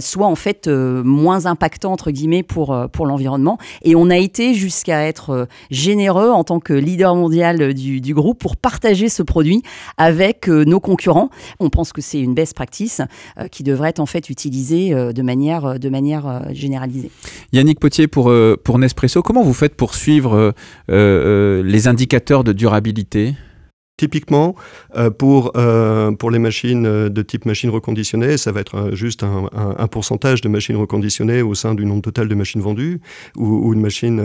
soit 0.00 0.26
en 0.26 0.36
fait 0.36 0.68
moins 0.68 1.46
impactant 1.46 1.92
entre 1.92 2.10
guillemets 2.10 2.42
pour, 2.42 2.78
pour 2.92 3.06
l'environnement. 3.06 3.58
Et 3.82 3.96
on 3.96 4.10
a 4.10 4.16
été 4.16 4.54
jusqu'à 4.54 5.06
être 5.06 5.48
généreux 5.70 6.30
en 6.30 6.44
tant 6.44 6.59
leader 6.68 7.14
mondial 7.14 7.74
du, 7.74 8.14
groupe 8.14 8.38
pour 8.38 8.56
partager 8.56 9.08
ce 9.08 9.22
produit 9.22 9.62
avec 9.96 10.48
euh, 10.48 10.64
nos 10.64 10.80
concurrents. 10.80 11.30
On 11.60 11.70
pense 11.70 11.92
que 11.92 12.00
c'est 12.00 12.20
une 12.20 12.34
best 12.34 12.54
practice 12.54 13.00
euh, 13.38 13.46
qui 13.48 13.62
devrait 13.62 13.90
être 13.90 14.00
en 14.00 14.06
fait 14.06 14.30
utilisée 14.30 14.92
euh, 14.92 15.12
de 15.12 15.22
manière, 15.22 15.78
généralisée. 16.52 17.10
Yannick 17.52 17.78
Potier 17.78 18.08
pour, 18.08 18.32
pour 18.64 18.78
Nespresso, 18.78 19.22
comment 19.22 19.42
vous 19.42 19.54
faites 19.54 19.74
pour 19.74 19.94
suivre 19.94 20.54
les 20.88 21.88
indicateurs 21.88 22.44
de 22.44 22.52
durabilité? 22.52 23.34
Typiquement, 24.00 24.54
euh, 24.96 25.10
pour, 25.10 25.52
euh, 25.56 26.10
pour 26.12 26.30
les 26.30 26.38
machines 26.38 26.86
euh, 26.86 27.10
de 27.10 27.20
type 27.20 27.44
machine 27.44 27.68
reconditionnée, 27.68 28.38
ça 28.38 28.50
va 28.50 28.60
être 28.60 28.94
juste 28.94 29.22
un, 29.22 29.50
un, 29.52 29.86
pourcentage 29.88 30.40
de 30.40 30.48
machines 30.48 30.76
reconditionnées 30.76 31.42
au 31.42 31.54
sein 31.54 31.74
du 31.74 31.84
nombre 31.84 32.00
total 32.00 32.26
de 32.26 32.34
machines 32.34 32.62
vendues, 32.62 33.02
ou, 33.36 33.74
une 33.74 33.82
machine, 33.82 34.18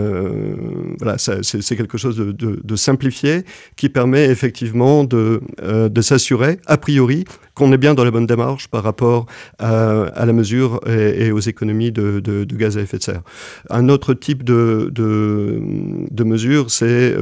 voilà, 0.98 1.18
c'est 1.18 1.76
quelque 1.76 1.98
chose 1.98 2.16
de, 2.16 2.76
simplifié 2.76 3.42
qui 3.76 3.90
permet 3.90 4.24
effectivement 4.24 5.04
de, 5.04 5.42
de 5.62 6.00
s'assurer, 6.00 6.58
a 6.64 6.78
priori, 6.78 7.26
qu'on 7.52 7.72
est 7.72 7.78
bien 7.78 7.94
dans 7.94 8.04
la 8.04 8.10
bonne 8.10 8.26
démarche 8.26 8.68
par 8.68 8.82
rapport 8.82 9.26
à, 9.58 10.04
à 10.04 10.26
la 10.26 10.32
mesure 10.32 10.80
et, 10.86 11.30
aux 11.32 11.40
économies 11.40 11.92
de, 11.92 12.20
de, 12.20 12.56
gaz 12.56 12.78
à 12.78 12.82
effet 12.82 12.98
de 12.98 13.02
serre. 13.02 13.22
Un 13.68 13.88
autre 13.90 14.14
type 14.14 14.42
de, 14.42 14.90
de, 14.90 16.24
mesure, 16.24 16.70
c'est 16.70 17.14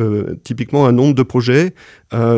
typiquement 0.45 0.87
un 0.87 0.93
nombre 0.93 1.14
de 1.14 1.23
projets 1.23 1.75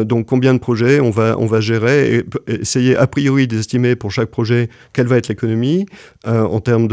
donc 0.05 0.27
combien 0.27 0.55
de 0.55 0.59
projets 0.59 1.01
on 1.01 1.11
va, 1.11 1.37
on 1.39 1.47
va 1.47 1.61
gérer 1.61 2.17
et 2.17 2.25
essayer 2.49 2.97
a 2.97 3.07
priori 3.07 3.47
d'estimer 3.47 3.97
pour 3.97 4.11
chaque 4.11 4.31
projet 4.31 4.69
quelle 4.93 5.07
va 5.07 5.17
être 5.17 5.29
l'économie 5.29 5.87
euh, 6.27 6.43
en 6.43 6.61
termes 6.61 6.89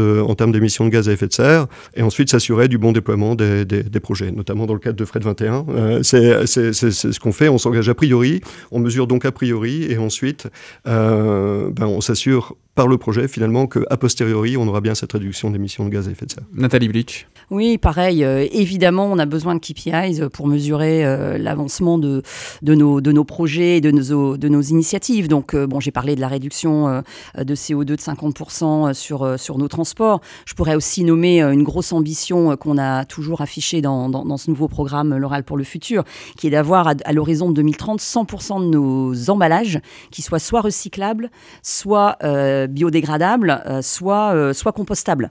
d'émissions 0.52 0.84
de, 0.84 0.90
de 0.90 0.94
gaz 0.94 1.08
à 1.08 1.12
effet 1.12 1.26
de 1.26 1.32
serre 1.32 1.66
et 1.94 2.02
ensuite 2.02 2.30
s'assurer 2.30 2.68
du 2.68 2.78
bon 2.78 2.92
déploiement 2.92 3.34
des, 3.34 3.64
des, 3.64 4.00
projets, 4.00 4.30
notamment 4.30 4.66
dans 4.66 4.74
le 4.74 4.80
cadre 4.80 4.96
de 4.96 5.04
Fred 5.04 5.22
21. 5.22 5.66
Euh, 5.68 6.02
c'est 6.02 6.44
ce 6.46 7.20
qu'on 7.20 7.32
fait, 7.32 7.48
on 7.48 7.58
s'engage 7.58 7.88
a 7.88 7.94
priori, 7.94 8.40
on 8.70 8.78
mesure 8.78 9.06
donc 9.06 9.24
a 9.24 9.32
priori 9.32 9.90
et 9.90 9.98
ensuite 9.98 10.48
euh, 10.86 11.70
ben, 11.70 11.86
on 11.86 12.00
s'assure 12.00 12.56
par 12.74 12.88
le 12.88 12.98
projet 12.98 13.28
finalement 13.28 13.66
qu'à 13.66 13.96
posteriori 13.96 14.56
on 14.56 14.66
aura 14.66 14.80
bien 14.80 14.94
cette 14.94 15.12
réduction 15.12 15.50
d'émissions 15.50 15.84
de 15.84 15.90
gaz 15.90 16.08
à 16.08 16.10
effet 16.10 16.26
de 16.26 16.32
serre. 16.32 16.44
Nathalie 16.52 16.88
Blitch. 16.88 17.26
Oui, 17.50 17.78
pareil. 17.78 18.24
Euh, 18.24 18.46
évidemment, 18.52 19.06
on 19.06 19.18
a 19.18 19.26
besoin 19.26 19.54
de 19.54 19.60
KPIs 19.60 20.28
pour 20.32 20.46
mesurer 20.46 21.04
euh, 21.04 21.36
l'avancement 21.36 21.98
de, 21.98 22.22
de, 22.62 22.74
nos, 22.74 23.00
de 23.00 23.12
nos 23.12 23.24
projets, 23.24 23.80
de 23.80 23.90
nos, 23.90 24.36
de 24.36 24.48
nos 24.48 24.62
initiatives. 24.62 25.28
Donc, 25.28 25.54
euh, 25.54 25.66
bon, 25.66 25.78
j'ai 25.78 25.90
parlé 25.90 26.16
de 26.16 26.20
la 26.20 26.28
réduction 26.28 27.02
de 27.36 27.54
CO2 27.54 27.84
de 27.84 27.96
50% 27.96 28.94
sur, 28.94 29.38
sur 29.38 29.58
nos 29.58 29.68
transports. 29.68 30.20
Je 30.46 30.54
pourrais 30.54 30.74
aussi 30.74 31.04
nommer 31.04 31.42
une 31.42 31.62
grosse 31.62 31.92
ambition 31.92 32.56
qu'on 32.56 32.78
a 32.78 33.04
toujours 33.04 33.40
affichée 33.40 33.80
dans, 33.80 34.08
dans, 34.08 34.36
ce 34.36 34.50
nouveau 34.50 34.68
programme 34.68 35.16
L'Oral 35.16 35.44
pour 35.44 35.56
le 35.56 35.64
futur, 35.64 36.04
qui 36.36 36.46
est 36.46 36.50
d'avoir 36.50 36.88
à, 36.88 37.12
l'horizon 37.12 37.50
de 37.50 37.54
2030 37.54 38.00
100% 38.00 38.60
de 38.60 38.66
nos 38.66 39.30
emballages 39.30 39.80
qui 40.10 40.22
soient 40.22 40.38
soit 40.38 40.60
recyclables, 40.60 41.30
soit 41.62 42.16
biodégradables, 42.68 43.62
soit, 43.82 44.52
soit 44.54 44.72
compostables. 44.72 45.30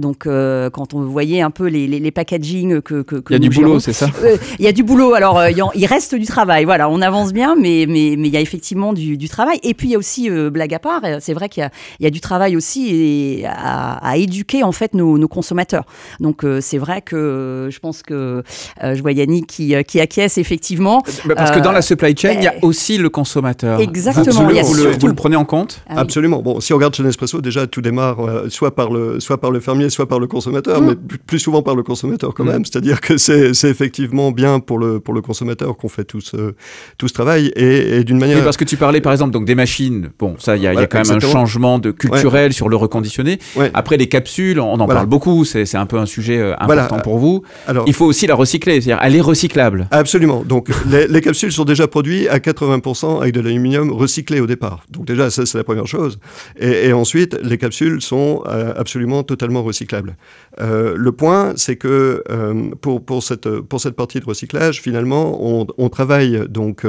donc, 0.00 0.24
quand 0.24 0.94
on 0.94 1.02
voyait 1.02 1.40
un 1.40 1.50
peu 1.50 1.66
les, 1.68 1.86
les, 1.86 2.10
packaging 2.10 2.80
que, 2.80 3.02
que, 3.02 3.22
Il 3.30 3.32
y 3.32 3.36
a 3.36 3.38
du 3.38 3.50
boulot, 3.50 3.80
c'est 3.80 3.92
ça? 3.92 4.08
euh, 4.22 4.36
Il 4.58 4.64
y 4.64 4.68
a 4.68 4.72
du 4.72 4.82
boulot. 4.82 5.14
Alors, 5.14 5.38
euh, 5.38 5.50
il 5.74 5.86
reste 5.86 6.14
du 6.14 6.26
travail. 6.26 6.64
Voilà, 6.64 6.88
on 6.88 7.00
avance 7.00 7.32
bien, 7.32 7.56
mais 7.56 7.86
mais 7.88 8.14
mais 8.16 8.28
il 8.28 8.34
y 8.34 8.36
a 8.36 8.40
effectivement 8.40 8.92
du, 8.92 9.16
du 9.16 9.28
travail. 9.28 9.58
Et 9.62 9.74
puis 9.74 9.88
il 9.88 9.90
y 9.92 9.94
a 9.94 9.98
aussi 9.98 10.30
euh, 10.30 10.50
blague 10.50 10.74
à 10.74 10.78
part. 10.78 11.02
C'est 11.20 11.34
vrai 11.34 11.48
qu'il 11.48 11.68
y, 12.00 12.04
y, 12.04 12.06
a 12.06 12.10
du 12.10 12.20
travail 12.20 12.56
aussi 12.56 12.90
et 12.94 13.46
à, 13.46 13.94
à, 14.06 14.16
éduquer 14.16 14.62
en 14.62 14.72
fait 14.72 14.94
nos, 14.94 15.18
nos 15.18 15.28
consommateurs. 15.28 15.84
Donc 16.20 16.44
c'est 16.60 16.78
vrai 16.78 17.02
que 17.02 17.68
je 17.70 17.78
pense 17.78 18.02
que 18.02 18.42
je 18.80 19.00
vois 19.00 19.12
Yannick 19.12 19.46
qui, 19.46 19.74
qui 19.84 20.00
acquiesce 20.00 20.38
effectivement. 20.38 21.02
Parce 21.36 21.50
que 21.50 21.60
dans 21.60 21.72
la 21.72 21.82
supply 21.82 22.16
chain, 22.16 22.32
il 22.32 22.42
y 22.42 22.48
a 22.48 22.54
aussi 22.62 22.98
le 22.98 23.08
consommateur. 23.08 23.80
Exactement. 23.80 24.44
Vous, 24.44 24.74
le, 24.74 24.98
vous 24.98 25.06
le, 25.06 25.14
prenez 25.14 25.36
en 25.36 25.44
compte? 25.44 25.82
Ah 25.88 26.00
Absolument. 26.00 26.42
Bon, 26.42 26.60
si 26.64 26.72
on 26.72 26.76
regarde 26.76 26.94
chez 26.94 27.02
Nespresso, 27.02 27.40
déjà 27.40 27.66
tout 27.66 27.80
démarre 27.80 28.16
soit 28.48 28.74
par 28.74 28.90
le 28.90 29.20
soit 29.20 29.40
par 29.40 29.50
le 29.50 29.60
fermier, 29.60 29.90
soit 29.90 30.08
par 30.08 30.18
le 30.18 30.26
consommateur, 30.26 30.80
mmh. 30.80 30.86
mais 30.86 31.16
plus 31.26 31.38
souvent 31.38 31.62
par 31.62 31.74
le 31.74 31.82
consommateur 31.82 32.34
quand 32.34 32.44
mm. 32.44 32.48
même. 32.48 32.64
C'est-à-dire 32.64 33.00
que 33.00 33.16
c'est 33.16 33.52
effectivement 33.64 34.32
bien 34.32 34.60
pour 34.60 34.78
le, 34.78 35.00
pour 35.00 35.14
le 35.14 35.22
consommateur 35.22 35.76
qu'on 35.76 35.88
fait 35.88 36.04
tout 36.04 36.20
ce, 36.20 36.54
tout 36.98 37.08
ce 37.08 37.12
travail 37.12 37.52
et, 37.56 38.04
d'une 38.04 38.18
manière. 38.18 38.42
parce 38.44 38.56
que 38.56 38.64
tu 38.64 38.76
parlais 38.76 39.00
par 39.00 39.12
exemple 39.12 39.32
donc 39.32 39.44
des 39.44 39.54
machines. 39.54 40.10
Bon, 40.18 40.36
ça, 40.38 40.56
il 40.56 40.62
y, 40.62 40.66
a 40.66 40.86
quand 40.86 41.06
même 41.06 41.16
un 41.16 41.20
changement 41.20 41.78
de 41.78 41.90
culturel 41.90 42.52
sur 42.52 42.68
le 42.68 42.76
reconditionné. 42.76 43.38
Après, 43.74 43.96
les 43.96 44.08
capsules, 44.08 44.60
on 44.60 44.80
en 44.80 44.86
parle 44.86 45.06
beaucoup. 45.06 45.44
C'est 45.44 45.76
un 45.76 45.86
peu 45.86 45.98
un 45.98 46.06
sujet 46.06 46.38
euh, 46.38 46.54
important 46.58 46.98
pour 46.98 47.18
vous. 47.18 47.42
Alors, 47.66 47.84
il 47.86 47.94
faut 47.94 48.06
aussi 48.06 48.26
la 48.26 48.34
recycler, 48.34 48.80
c'est-à-dire 48.80 48.98
elle 49.02 49.16
est 49.16 49.20
recyclable. 49.20 49.88
Absolument. 49.90 50.42
Donc 50.44 50.68
les, 50.90 51.06
les, 51.08 51.20
capsules 51.20 51.52
sont 51.52 51.64
déjà 51.64 51.86
produites 51.88 52.28
à 52.28 52.38
80% 52.38 53.20
avec 53.20 53.34
de 53.34 53.40
l'aluminium 53.40 53.90
recyclé 53.90 54.40
au 54.40 54.46
départ. 54.46 54.84
Donc 54.90 55.06
déjà, 55.06 55.30
ça 55.30 55.46
c'est 55.46 55.58
la 55.58 55.64
première 55.64 55.86
chose. 55.86 56.18
Et, 56.58 56.92
ensuite, 56.92 57.36
les 57.42 57.58
capsules 57.58 58.00
sont 58.00 58.42
euh, 58.46 58.72
absolument 58.76 59.22
totalement 59.22 59.62
recyclables. 59.62 60.16
Euh, 60.60 60.94
le 60.96 61.12
point, 61.12 61.54
c'est 61.56 61.76
que 61.76 62.22
euh, 62.30 62.70
pour, 62.80 63.22
cette, 63.22 63.48
partie 63.90 64.20
de 64.20 64.24
recyclage, 64.24 64.80
finalement, 64.80 65.38
on, 65.42 65.88
travaille 65.88 66.42
donc 66.48 66.84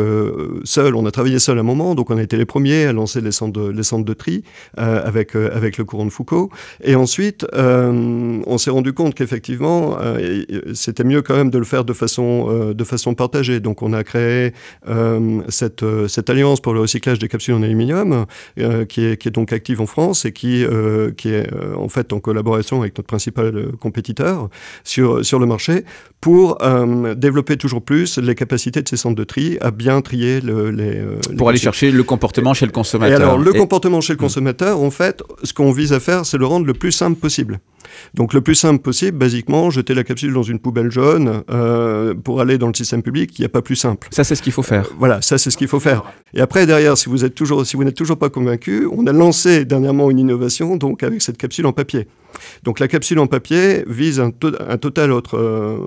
seul, 0.64 0.96
on 0.96 1.06
a 1.06 1.12
travaillé 1.12 1.40
seul 1.40 1.58
à 1.58 1.62
un 1.62 1.64
moment, 1.64 1.96
donc 1.96 2.10
on 2.10 2.18
a 2.18 2.24
été 2.24 2.38
les 2.38 2.46
premiers 2.46 2.86
à 2.86 2.94
lancer 2.94 3.22
les 3.22 3.32
centres 3.32 3.54
de, 3.54 4.14
tri 4.14 4.44
avec, 4.76 5.34
le 5.34 5.84
courant 5.84 6.06
de 6.06 6.10
Foucault. 6.10 6.50
Et 6.84 6.96
ensuite, 6.96 7.46
on 7.54 8.58
s'est 8.58 8.72
rendu 8.72 8.94
compte 8.94 9.16
qu'effectivement, 9.16 9.98
c'était 10.74 11.04
mieux 11.04 11.22
quand 11.22 11.36
même 11.36 11.50
de 11.50 11.58
le 11.58 11.66
faire 11.66 11.86
de 11.86 11.94
façon, 11.94 13.16
partagée. 13.16 13.60
Donc 13.60 13.82
on 13.82 13.94
a 13.94 14.04
créé 14.04 14.54
cette, 15.50 15.86
cette 16.08 16.30
alliance 16.30 16.62
pour 16.62 16.74
le 16.74 16.82
recyclage 16.82 17.20
des 17.20 17.28
capsules 17.28 17.54
en 17.54 17.64
aluminium, 17.64 18.26
qui 18.56 19.06
est, 19.06 19.18
qui, 19.18 19.28
est, 19.28 19.32
donc 19.32 19.54
active 19.56 19.82
en 19.82 19.86
France 19.86 20.26
et 20.26 20.32
qui, 20.32 20.64
euh, 20.64 21.12
qui 21.12 21.30
est 21.30 21.52
euh, 21.52 21.76
en 21.76 21.90
fait 21.90 22.14
en 22.14 22.20
collaboration 22.20 22.82
avec 22.82 22.98
notre 22.98 23.08
principal 23.08 23.56
euh, 23.56 23.72
compétiteur 23.80 24.50
sur, 24.84 25.26
sur 25.26 25.40
le 25.40 25.46
marché 25.46 25.86
pour 26.22 26.58
développer 27.16 27.56
toujours 27.56 27.84
plus 27.84 28.18
les 28.18 28.34
capacités 28.34 28.82
de 28.82 28.88
ces 28.88 28.98
centres 28.98 29.16
de 29.16 29.24
tri 29.24 29.58
à 29.62 29.70
bien 29.70 30.02
trier 30.02 30.42
le, 30.42 30.72
les... 30.72 31.04
pour 31.38 31.50
aller 31.50 31.60
chercher 31.60 31.92
le 31.92 32.04
comportement 32.04 32.56
chez 32.56 32.66
le 32.66 32.72
consommateur. 32.72 33.20
Et 33.20 33.24
alors, 33.24 33.38
le 33.38 33.54
comportement 33.54 34.02
chez 34.02 34.14
le 34.14 34.18
consommateur, 34.18 34.82
en 34.82 34.90
fait, 34.90 35.22
ce 35.44 35.54
qu'on 35.54 35.72
vise 35.72 35.94
à 35.94 36.00
faire, 36.00 36.26
c'est 36.26 36.38
le 36.38 36.48
rendre 36.48 36.66
le 36.66 36.74
plus 36.74 36.92
simple 36.92 37.20
possible. 37.20 37.60
Donc 38.14 38.34
le 38.34 38.42
plus 38.42 38.56
simple 38.56 38.82
possible, 38.82 39.18
basiquement, 39.18 39.70
jeter 39.70 39.94
la 39.94 40.04
capsule 40.04 40.34
dans 40.34 40.44
une 40.44 40.60
poubelle 40.60 40.92
jaune 40.92 41.44
euh, 41.50 42.14
pour 42.14 42.42
aller 42.42 42.58
dans 42.58 42.68
le 42.68 42.74
système 42.74 43.02
public, 43.02 43.38
il 43.38 43.42
n'y 43.42 43.46
a 43.46 43.50
pas 43.50 43.62
plus 43.62 43.76
simple. 43.76 44.08
Ça, 44.12 44.24
c'est 44.24 44.36
ce 44.36 44.42
qu'il 44.42 44.54
faut 44.54 44.64
faire. 44.64 44.86
Euh, 44.86 44.96
voilà, 44.98 45.22
ça, 45.22 45.38
c'est 45.38 45.50
ce 45.50 45.58
qu'il 45.58 45.68
faut 45.68 45.80
faire. 45.80 46.04
Et 46.34 46.42
après, 46.42 46.66
derrière, 46.66 46.98
si 46.98 47.10
vous 47.10 47.26
êtes 47.26 47.36
toujours, 47.36 47.66
si 47.66 47.76
vous 47.76 47.84
n'êtes 47.84 47.96
toujours 47.96 48.18
pas 48.18 48.30
convaincu, 48.30 48.88
on 48.92 49.06
a 49.08 49.12
lancé 49.12 49.66
dernièrement 49.66 50.10
une 50.12 50.20
innovation, 50.20 50.76
donc 50.78 51.04
avec 51.04 51.22
cette 51.22 51.38
capsule 51.38 51.66
en 51.66 51.74
papier. 51.74 52.08
Donc 52.64 52.80
la 52.80 52.88
capsule 52.88 53.20
en 53.20 53.28
papier 53.28 53.84
vise 53.88 54.20
un, 54.20 54.32
total 54.32 55.12
autre 55.12 55.38
euh, 55.38 55.78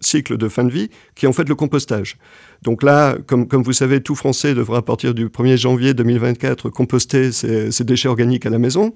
cycle 0.00 0.36
de 0.36 0.48
fin 0.48 0.64
de 0.64 0.70
vie, 0.70 0.90
qui 1.14 1.26
est 1.26 1.28
en 1.28 1.32
fait 1.32 1.48
le 1.48 1.54
compostage. 1.54 2.16
Donc 2.62 2.82
là, 2.82 3.16
comme, 3.26 3.46
vous 3.50 3.72
savez, 3.72 4.00
tout 4.00 4.14
Français 4.14 4.54
devra 4.54 4.78
à 4.78 4.82
partir 4.82 5.12
du 5.12 5.28
1er 5.28 5.58
janvier 5.58 5.92
2024 5.92 6.70
composter 6.70 7.30
ses, 7.30 7.84
déchets 7.84 8.08
organiques 8.08 8.46
à 8.46 8.50
la 8.50 8.58
maison. 8.58 8.94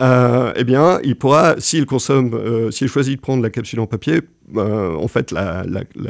Euh, 0.00 0.52
eh 0.56 0.64
bien, 0.64 1.00
il 1.04 1.16
pourra, 1.16 1.56
s'il 1.58 1.84
consomme, 1.84 2.32
euh, 2.34 2.70
s'il 2.70 2.88
choisit 2.88 3.16
de 3.16 3.20
prendre 3.20 3.42
la 3.42 3.50
capsule 3.50 3.80
en 3.80 3.86
papier, 3.86 4.20
euh, 4.56 4.96
en 4.96 5.06
fait 5.08 5.30
la, 5.30 5.64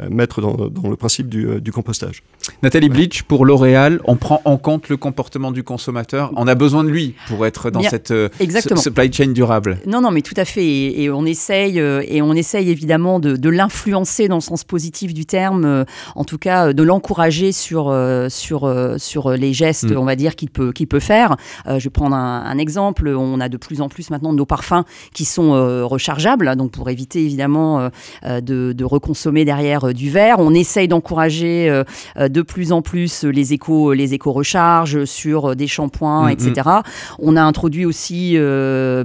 mettre 0.09 0.41
dans, 0.41 0.89
le 0.89 0.95
principe 0.95 1.33
euh, 1.35 1.59
du, 1.59 1.71
compostage. 1.71 2.23
Nathalie 2.63 2.89
Bleach, 2.89 3.23
pour 3.23 3.45
L'Oréal, 3.45 3.99
on 4.05 4.15
prend 4.15 4.41
en 4.45 4.57
compte 4.57 4.89
le 4.89 4.97
comportement 4.97 5.51
du 5.51 5.63
consommateur. 5.63 6.31
On 6.35 6.47
a 6.47 6.55
besoin 6.55 6.83
de 6.83 6.89
lui 6.89 7.15
pour 7.27 7.45
être 7.45 7.69
dans 7.69 7.81
cette 7.81 8.11
euh, 8.11 8.29
supply 8.75 9.11
chain 9.13 9.27
durable. 9.27 9.77
Non, 9.85 10.01
non, 10.01 10.11
mais 10.11 10.21
tout 10.21 10.33
à 10.37 10.45
fait. 10.45 10.65
Et, 10.65 11.09
on 11.11 11.25
essaye, 11.25 11.77
et 11.77 12.21
on 12.21 12.33
essaye 12.33 12.69
évidemment 12.69 13.19
de, 13.19 13.49
l'influencer 13.49 14.27
dans 14.27 14.35
le 14.35 14.41
sens 14.41 14.63
positif 14.63 15.13
du 15.13 15.25
terme, 15.25 15.85
en 16.15 16.23
tout 16.23 16.37
cas 16.37 16.73
de 16.73 16.83
l'encourager 16.83 17.51
sur, 17.51 17.95
sur, 18.29 18.93
sur 18.97 19.31
les 19.31 19.53
gestes, 19.53 19.91
mm. 19.91 19.97
on 19.97 20.05
va 20.05 20.15
dire, 20.15 20.35
qu'il 20.35 20.49
peut, 20.49 20.71
qu'il 20.71 20.87
peut 20.87 20.99
faire. 20.99 21.35
je 21.67 21.83
vais 21.83 21.89
prendre 21.89 22.15
un, 22.15 22.43
un, 22.45 22.57
exemple. 22.57 23.09
On 23.09 23.39
a 23.39 23.49
de 23.49 23.57
plus 23.57 23.81
en 23.81 23.89
plus 23.89 24.09
maintenant 24.09 24.31
de 24.31 24.37
nos 24.37 24.45
parfums 24.45 24.83
qui 25.13 25.25
sont 25.25 25.51
rechargeables, 25.87 26.55
donc 26.55 26.71
pour 26.71 26.89
éviter 26.89 27.23
évidemment 27.23 27.89
euh, 28.31 28.73
de, 28.73 28.83
reconsommer 28.83 29.45
derrière 29.45 29.85
euh, 29.85 29.93
du 29.93 30.09
verre. 30.09 30.37
On 30.39 30.53
essaye 30.53 30.87
d'encourager 30.87 31.69
euh, 31.69 32.27
de 32.27 32.41
plus 32.41 32.71
en 32.71 32.81
plus 32.81 33.23
les 33.23 33.53
éco 33.53 33.93
les 33.93 34.13
éco 34.13 34.31
recharges 34.31 35.05
sur 35.05 35.55
des 35.55 35.67
shampoings, 35.67 36.27
mm, 36.27 36.31
etc. 36.31 36.51
Mm. 36.67 36.81
On 37.19 37.35
a 37.35 37.43
introduit 37.43 37.85
aussi 37.85 38.37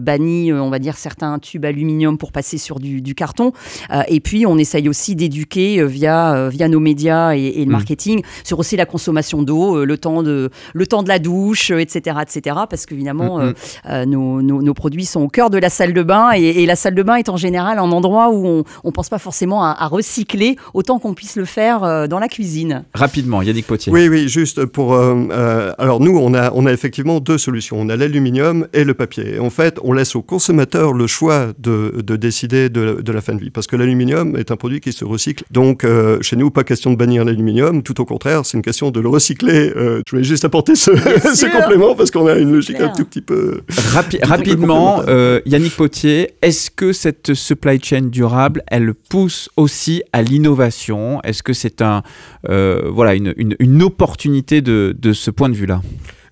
banni, 0.01 0.53
on 0.53 0.71
va 0.71 0.79
dire 0.79 0.97
certains 0.97 1.39
tubes 1.39 1.65
aluminium 1.65 2.19
pour 2.19 2.33
passer 2.33 2.59
sur 2.59 2.81
du, 2.81 3.15
carton. 3.15 3.53
et 4.09 4.21
puis 4.21 4.47
on 4.47 4.59
essaye 4.59 4.89
aussi 4.89 5.15
d'éduquer 5.15 5.85
via 5.85 6.49
via 6.49 6.69
nos 6.69 6.81
médias 6.81 7.35
et, 7.35 7.53
le 7.59 7.67
mm. 7.67 7.71
marketing 7.71 8.23
sur 8.45 8.59
aussi 8.59 8.77
la 8.77 8.87
consommation 8.87 9.43
d'eau, 9.43 9.85
le 9.85 9.99
temps 9.99 10.23
de 10.23 10.51
le 10.73 10.87
temps 10.87 11.03
de 11.03 11.09
la 11.09 11.19
douche, 11.19 11.71
etc., 11.71 12.17
etc. 12.23 12.57
Parce 12.69 12.87
qu'évidemment 12.87 13.41
nos, 14.07 14.43
nos, 14.43 14.75
produits 14.75 15.07
sont 15.07 15.21
au 15.21 15.29
cœur 15.29 15.51
de 15.51 15.59
la 15.59 15.71
salle 15.71 15.93
de 15.93 16.03
bain 16.03 16.33
et, 16.33 16.67
la 16.67 16.77
salle 16.77 16.95
de 16.95 17.03
bain 17.03 17.17
est 17.17 17.29
en 17.29 17.37
général 17.37 17.79
un 17.79 17.93
endroit 17.93 18.31
où 18.31 18.47
on, 18.47 18.65
on 18.85 18.93
pense 18.93 19.06
pas 19.09 19.19
forcément 19.19 19.65
à, 19.65 19.87
recycler 19.87 20.57
autant 20.75 20.99
qu'on 20.99 21.15
puisse 21.15 21.37
le 21.37 21.45
faire 21.45 21.85
euh, 21.85 22.07
dans 22.07 22.19
la 22.19 22.29
cuisine. 22.29 22.85
Rapidement, 22.95 23.43
Yannick 23.43 23.67
Potier. 23.67 23.93
Oui, 23.93 24.09
oui, 24.09 24.29
juste 24.29 24.65
pour. 24.67 24.95
Euh, 24.95 25.15
euh, 25.31 25.73
alors 25.79 26.01
nous, 26.01 26.17
on 26.17 26.35
a, 26.35 26.51
on 26.53 26.67
a 26.67 26.73
effectivement 26.73 27.21
deux 27.21 27.39
solutions. 27.39 27.77
On 27.79 27.89
a 27.89 27.97
l'aluminium 27.97 28.67
et 28.73 28.85
le 28.85 28.95
papier. 28.95 29.39
en 29.39 29.51
fait, 29.51 29.79
on 29.83 29.93
laisse 29.93 30.17
au 30.17 30.23
consommateur 30.23 30.93
le 30.93 31.07
choix 31.07 31.49
de, 31.59 32.03
de 32.03 32.17
décider 32.17 32.69
de, 32.69 33.01
de, 33.03 33.13
la 33.13 33.21
fin 33.21 33.35
de 33.35 33.41
vie, 33.41 33.51
parce 33.51 33.67
que 33.67 33.77
l'aluminium 33.77 34.37
est 34.37 34.51
un 34.51 34.57
produit 34.57 34.81
qui 34.81 34.93
se 34.93 35.05
recycle. 35.05 35.45
Donc 35.51 35.87
chez 36.21 36.37
nous, 36.37 36.51
pas 36.51 36.65
question 36.65 36.91
de 36.91 36.97
bannir 36.97 37.25
l'aluminium. 37.25 37.83
Tout 37.83 38.01
au 38.01 38.05
contraire, 38.05 38.45
c'est 38.45 38.57
une 38.57 38.63
question 38.63 38.91
de 38.91 39.01
le 39.01 39.09
recycler. 39.09 39.73
je 39.75 40.11
voulais 40.11 40.25
juste 40.25 40.45
apporter 40.45 40.75
ce, 40.75 40.91
ce 41.35 41.47
complément 41.47 41.95
parce 41.95 42.11
qu'on 42.11 42.27
a 42.27 42.37
une 42.37 42.53
logique 42.53 42.81
un 42.81 42.89
tout 42.89 43.05
petit 43.05 43.21
peu. 43.23 43.61
rapidement, 44.23 45.03
Yannick 45.47 45.77
Potier, 45.77 46.33
est-ce 46.43 46.71
que 46.71 46.93
cette 46.93 47.35
supply 47.35 47.81
chain 47.83 48.03
durable, 48.03 48.63
elle 48.69 48.95
pousse 49.09 49.49
aussi 49.57 50.03
à 50.13 50.23
l'innovation. 50.23 51.21
Est-ce 51.23 51.43
que 51.43 51.53
c'est 51.53 51.83
un, 51.83 52.03
euh, 52.49 52.91
voilà, 52.91 53.15
une, 53.15 53.35
une, 53.37 53.83
opportunité 53.83 54.61
de, 54.61 54.95
de 54.99 55.13
ce 55.13 55.31
point 55.31 55.49
de 55.49 55.55
vue-là? 55.55 55.83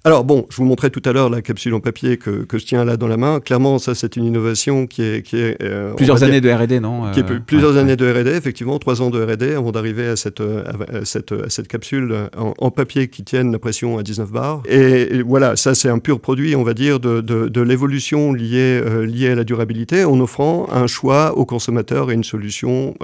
Alors 0.07 0.23
bon, 0.23 0.47
je 0.51 0.59
vous 0.59 0.65
montrais 0.65 0.91
tout 0.91 1.01
à 1.07 1.13
l'heure 1.13 1.31
la 1.31 1.41
capsule 1.41 1.73
en 1.73 1.81
papier 1.81 2.19
que, 2.19 2.45
que, 2.45 2.59
je 2.59 2.67
tiens 2.67 2.85
là 2.85 2.99
dans 2.99 3.09
la 3.09 3.17
main. 3.17 3.41
Clairement, 3.41 3.79
ça 3.79 3.95
c'est 3.95 4.17
une 4.17 4.25
innovation 4.25 4.87
qui 4.87 5.01
est... 5.01 5.23
Qui 5.23 5.39
est 5.39 5.57
euh, 5.63 5.95
plusieurs 5.95 6.23
années 6.23 6.43
de 6.43 6.51
R&D, 6.51 6.79
non 6.79 7.11
qui 7.11 7.21
est 7.21 7.31
euh, 7.31 7.41
Plusieurs 7.41 7.79
années 7.79 7.97
de 7.97 8.13
R&D, 8.13 8.29
effectivement, 8.33 8.79
trois 8.79 9.01
ans 9.01 9.09
de 9.09 9.25
R&D 9.25 9.55
avant 9.55 9.73
d'arriver 9.73 10.07
à 10.07 10.17
cette, 10.17 10.43
à 10.43 11.07
cette, 11.07 11.33
à 11.33 11.49
cette 11.49 11.69
capsule 11.69 12.29
en, 12.37 12.71
papier 12.71 13.09
qui 13.09 13.25
tienne 13.25 13.51
la 13.51 13.59
pression 13.59 13.97
à 13.97 14.03
19 14.03 14.31
bars. 14.31 14.63
Et, 14.69 15.23
voilà, 15.23 15.57
ça 15.57 15.75
c'est 15.75 15.89
un 15.89 15.99
pur 15.99 16.21
produit, 16.21 16.55
on 16.55 16.65
va 16.65 16.75
dire, 16.75 17.01
de, 17.01 17.23
de, 17.23 17.49
de 17.49 17.61
l'évolution 17.63 18.35
liée, 18.35 18.83
euh, 18.85 19.07
liée 19.07 19.31
à 19.31 19.35
la 19.35 19.45
durabilité 19.45 20.05
en 20.05 20.21
offrant 20.21 20.69
un 20.71 20.87
choix 20.87 21.39
au 21.39 21.47
consommateur 21.47 22.11
et 22.11 22.15
une 22.15 22.25
solution 22.25 22.95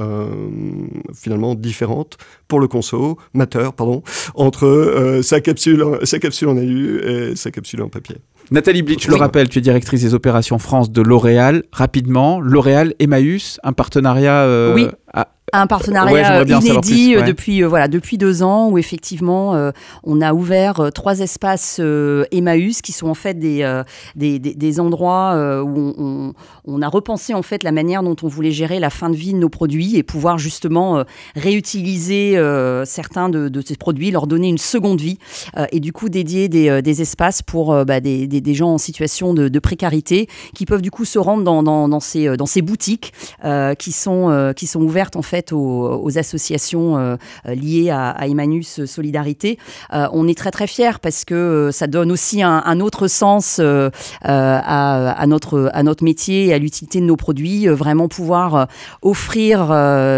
finalement 1.14 1.54
différente 1.54 2.18
pour 2.46 2.60
le 2.60 2.68
consommateur, 2.68 3.72
pardon, 3.72 4.02
entre 4.34 5.20
sa, 5.22 5.40
capsule, 5.40 5.98
sa 6.02 6.18
capsule 6.18 6.48
en 6.48 6.58
alu 6.58 6.89
et 6.98 7.37
sa 7.37 7.50
capsule 7.50 7.83
en 7.83 7.88
papier. 7.88 8.16
Nathalie 8.50 8.83
Blitch, 8.83 9.07
je 9.07 9.11
le 9.11 9.16
rappelle, 9.16 9.48
tu 9.48 9.59
es 9.59 9.62
directrice 9.62 10.03
des 10.03 10.12
opérations 10.14 10.59
France 10.59 10.90
de 10.90 11.03
L'Oréal. 11.03 11.62
Rapidement, 11.72 12.40
L'Oréal, 12.40 12.94
Emmaüs, 12.98 13.61
un 13.62 13.72
partenariat 13.72 14.42
euh, 14.42 14.74
oui 14.74 14.88
un 15.52 15.66
partenariat 15.66 16.42
inédit 16.44 17.16
euh, 17.16 17.22
depuis, 17.22 17.62
euh, 17.62 17.68
voilà, 17.68 17.88
depuis 17.88 18.18
deux 18.18 18.42
ans 18.42 18.68
où 18.68 18.78
effectivement 18.78 19.54
euh, 19.54 19.70
on 20.04 20.20
a 20.20 20.32
ouvert 20.32 20.90
trois 20.94 21.20
espaces 21.20 21.80
Emmaüs 22.32 22.82
qui 22.82 22.92
sont 22.92 23.08
en 23.08 23.14
fait 23.14 23.38
des, 23.38 23.82
des, 24.16 24.38
des, 24.38 24.80
endroits 24.80 25.62
où 25.62 25.94
on, 25.98 26.32
on, 26.64 26.82
a 26.82 26.88
repensé 26.88 27.34
en 27.34 27.42
fait 27.42 27.62
la 27.62 27.72
manière 27.72 28.02
dont 28.02 28.16
on 28.22 28.28
voulait 28.28 28.50
gérer 28.50 28.78
la 28.80 28.90
fin 28.90 29.10
de 29.10 29.16
vie 29.16 29.32
de 29.32 29.38
nos 29.38 29.48
produits 29.48 29.96
et 29.96 30.02
pouvoir 30.02 30.38
justement 30.38 31.04
réutiliser 31.34 32.40
certains 32.84 33.28
de, 33.28 33.48
de, 33.48 33.60
ces 33.60 33.76
produits, 33.76 34.10
leur 34.10 34.26
donner 34.26 34.48
une 34.48 34.58
seconde 34.58 35.00
vie 35.00 35.18
et 35.72 35.80
du 35.80 35.92
coup 35.92 36.08
dédier 36.08 36.48
des, 36.48 36.82
des 36.82 37.02
espaces 37.02 37.42
pour 37.42 37.84
bah, 37.84 38.00
des, 38.00 38.26
des, 38.26 38.54
gens 38.54 38.74
en 38.74 38.78
situation 38.78 39.34
de, 39.34 39.58
précarité 39.58 40.28
qui 40.54 40.66
peuvent 40.66 40.82
du 40.82 40.90
coup 40.90 41.04
se 41.04 41.18
rendre 41.18 41.44
dans, 41.44 41.62
dans, 41.62 41.88
dans 41.88 42.00
ces, 42.00 42.36
dans 42.36 42.46
ces 42.46 42.62
boutiques 42.62 43.12
qui, 43.78 43.92
sont, 43.92 44.52
qui 44.56 44.66
sont 44.66 44.80
ouvertes 44.80 45.16
en 45.16 45.22
fait 45.22 45.39
aux, 45.53 46.18
associations 46.18 47.16
liées 47.46 47.90
à, 47.90 48.11
à, 48.11 48.26
Emmanuus 48.26 48.85
Solidarité. 48.85 49.59
on 49.90 50.26
est 50.29 50.37
très 50.37 50.50
très 50.50 50.66
fiers 50.66 50.98
parce 51.00 51.24
que 51.24 51.70
ça 51.72 51.87
donne 51.87 52.11
aussi 52.12 52.42
un, 52.42 52.81
autre 52.81 53.09
sens 53.09 53.61
à, 54.22 55.26
notre, 55.26 55.70
à 55.72 55.83
notre 55.83 56.05
métier 56.05 56.46
et 56.46 56.55
à 56.55 56.59
l'utilité 56.59 57.00
de 57.00 57.07
nos 57.07 57.16
produits. 57.16 57.66
vraiment 57.68 58.09
pouvoir 58.09 58.68
offrir 59.03 59.68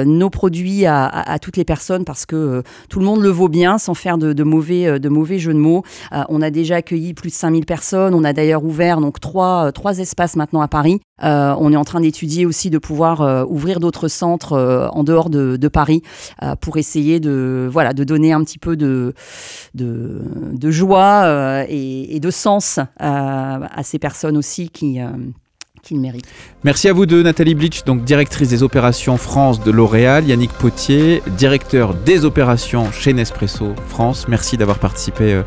nos 0.07 0.31
produits 0.31 0.87
à, 0.87 1.39
toutes 1.41 1.57
les 1.57 1.65
personnes 1.65 2.05
parce 2.05 2.27
que 2.27 2.63
tout 2.89 2.99
le 2.99 3.05
monde 3.05 3.23
le 3.23 3.31
vaut 3.31 3.49
bien 3.49 3.79
sans 3.79 3.95
faire 3.95 4.19
de, 4.19 4.45
mauvais, 4.45 4.99
de 4.99 5.09
mauvais 5.09 5.39
jeux 5.39 5.55
de 5.55 5.59
mots. 5.59 5.83
on 6.29 6.43
a 6.43 6.51
déjà 6.51 6.77
accueilli 6.77 7.15
plus 7.15 7.31
de 7.31 7.35
5000 7.35 7.67
personnes. 7.67 8.15
On 8.15 8.25
a 8.25 8.33
d'ailleurs 8.33 8.65
ouvert 8.65 9.01
donc 9.01 9.21
trois, 9.21 9.73
trois 9.73 9.99
espaces 9.99 10.37
maintenant 10.37 10.61
à 10.61 10.69
Paris. 10.69 11.01
Euh, 11.23 11.55
on 11.59 11.73
est 11.73 11.77
en 11.77 11.85
train 11.85 12.01
d'étudier 12.01 12.47
aussi 12.47 12.71
de 12.71 12.79
pouvoir 12.79 13.21
euh, 13.21 13.45
ouvrir 13.47 13.79
d'autres 13.79 14.09
centres 14.09 14.55
euh, 14.55 14.89
en 14.89 15.05
dehors 15.05 15.12
de, 15.31 15.68
Paris 15.68 16.03
pour 16.61 16.77
essayer 16.77 17.20
de, 17.20 17.68
voilà, 17.70 17.92
de 17.92 18.05
donner 18.05 18.33
un 18.33 18.42
petit 18.44 18.59
peu 18.59 18.77
de, 18.77 19.14
de, 19.75 20.70
joie 20.70 21.64
et, 21.68 22.20
de 22.20 22.31
sens 22.31 22.79
à 22.98 23.83
ces 23.83 23.98
personnes 23.98 24.37
aussi 24.37 24.68
qui, 24.70 24.98
qui 25.83 25.94
le 25.94 26.01
méritent. 26.01 26.27
Merci 26.64 26.88
à 26.88 26.92
vous 26.92 27.07
deux, 27.07 27.22
Nathalie 27.22 27.55
Blitch, 27.55 27.85
donc 27.85 28.05
directrice 28.05 28.48
des 28.48 28.62
opérations 28.62 29.16
France 29.16 29.62
de 29.62 29.70
L'Oréal, 29.70 30.27
Yannick 30.27 30.53
Potier, 30.53 31.22
directeur 31.37 31.94
des 31.94 32.25
opérations 32.25 32.90
chez 32.92 33.12
Nespresso 33.12 33.75
France. 33.88 34.27
Merci 34.29 34.57
d'avoir 34.57 34.79
participé 34.79 35.42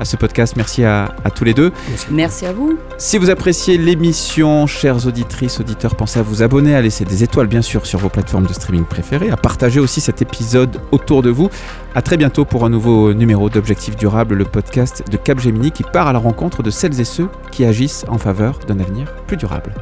à 0.00 0.04
ce 0.04 0.16
podcast. 0.16 0.54
Merci 0.56 0.84
à, 0.84 1.08
tous 1.34 1.44
les 1.44 1.54
deux. 1.54 1.72
Merci. 2.10 2.46
à 2.46 2.52
vous. 2.52 2.78
Si 2.98 3.18
vous 3.18 3.30
appréciez 3.30 3.78
l'émission, 3.78 4.66
chères 4.66 5.06
auditrices, 5.06 5.60
auditeurs, 5.60 5.94
pensez 5.94 6.18
à 6.18 6.22
vous 6.22 6.42
abonner, 6.42 6.74
à 6.74 6.80
laisser 6.80 7.04
des 7.04 7.22
étoiles 7.22 7.46
bien 7.46 7.62
sûr 7.62 7.86
sur 7.86 7.98
vos 7.98 8.08
plateformes 8.08 8.46
de 8.46 8.52
streaming 8.52 8.84
préférées, 8.84 9.30
à 9.30 9.36
partager 9.36 9.80
aussi 9.80 10.00
cet 10.00 10.22
épisode 10.22 10.80
autour 10.92 11.22
de 11.22 11.30
vous. 11.30 11.50
À 11.94 12.02
très 12.02 12.16
bientôt 12.16 12.44
pour 12.44 12.64
un 12.64 12.70
nouveau 12.70 13.12
numéro 13.12 13.48
d'Objectif 13.48 13.96
Durable, 13.96 14.34
le 14.34 14.44
podcast 14.44 15.04
de 15.10 15.16
Capgemini 15.16 15.70
qui 15.70 15.82
part 15.82 16.08
à 16.08 16.12
la 16.12 16.18
rencontre 16.18 16.62
de 16.62 16.70
celles 16.70 17.00
et 17.00 17.04
ceux 17.04 17.28
qui 17.50 17.64
agissent 17.64 18.04
en 18.08 18.18
faveur 18.18 18.58
d'un 18.66 18.80
avenir 18.80 19.12
plus 19.26 19.36
durable. 19.36 19.72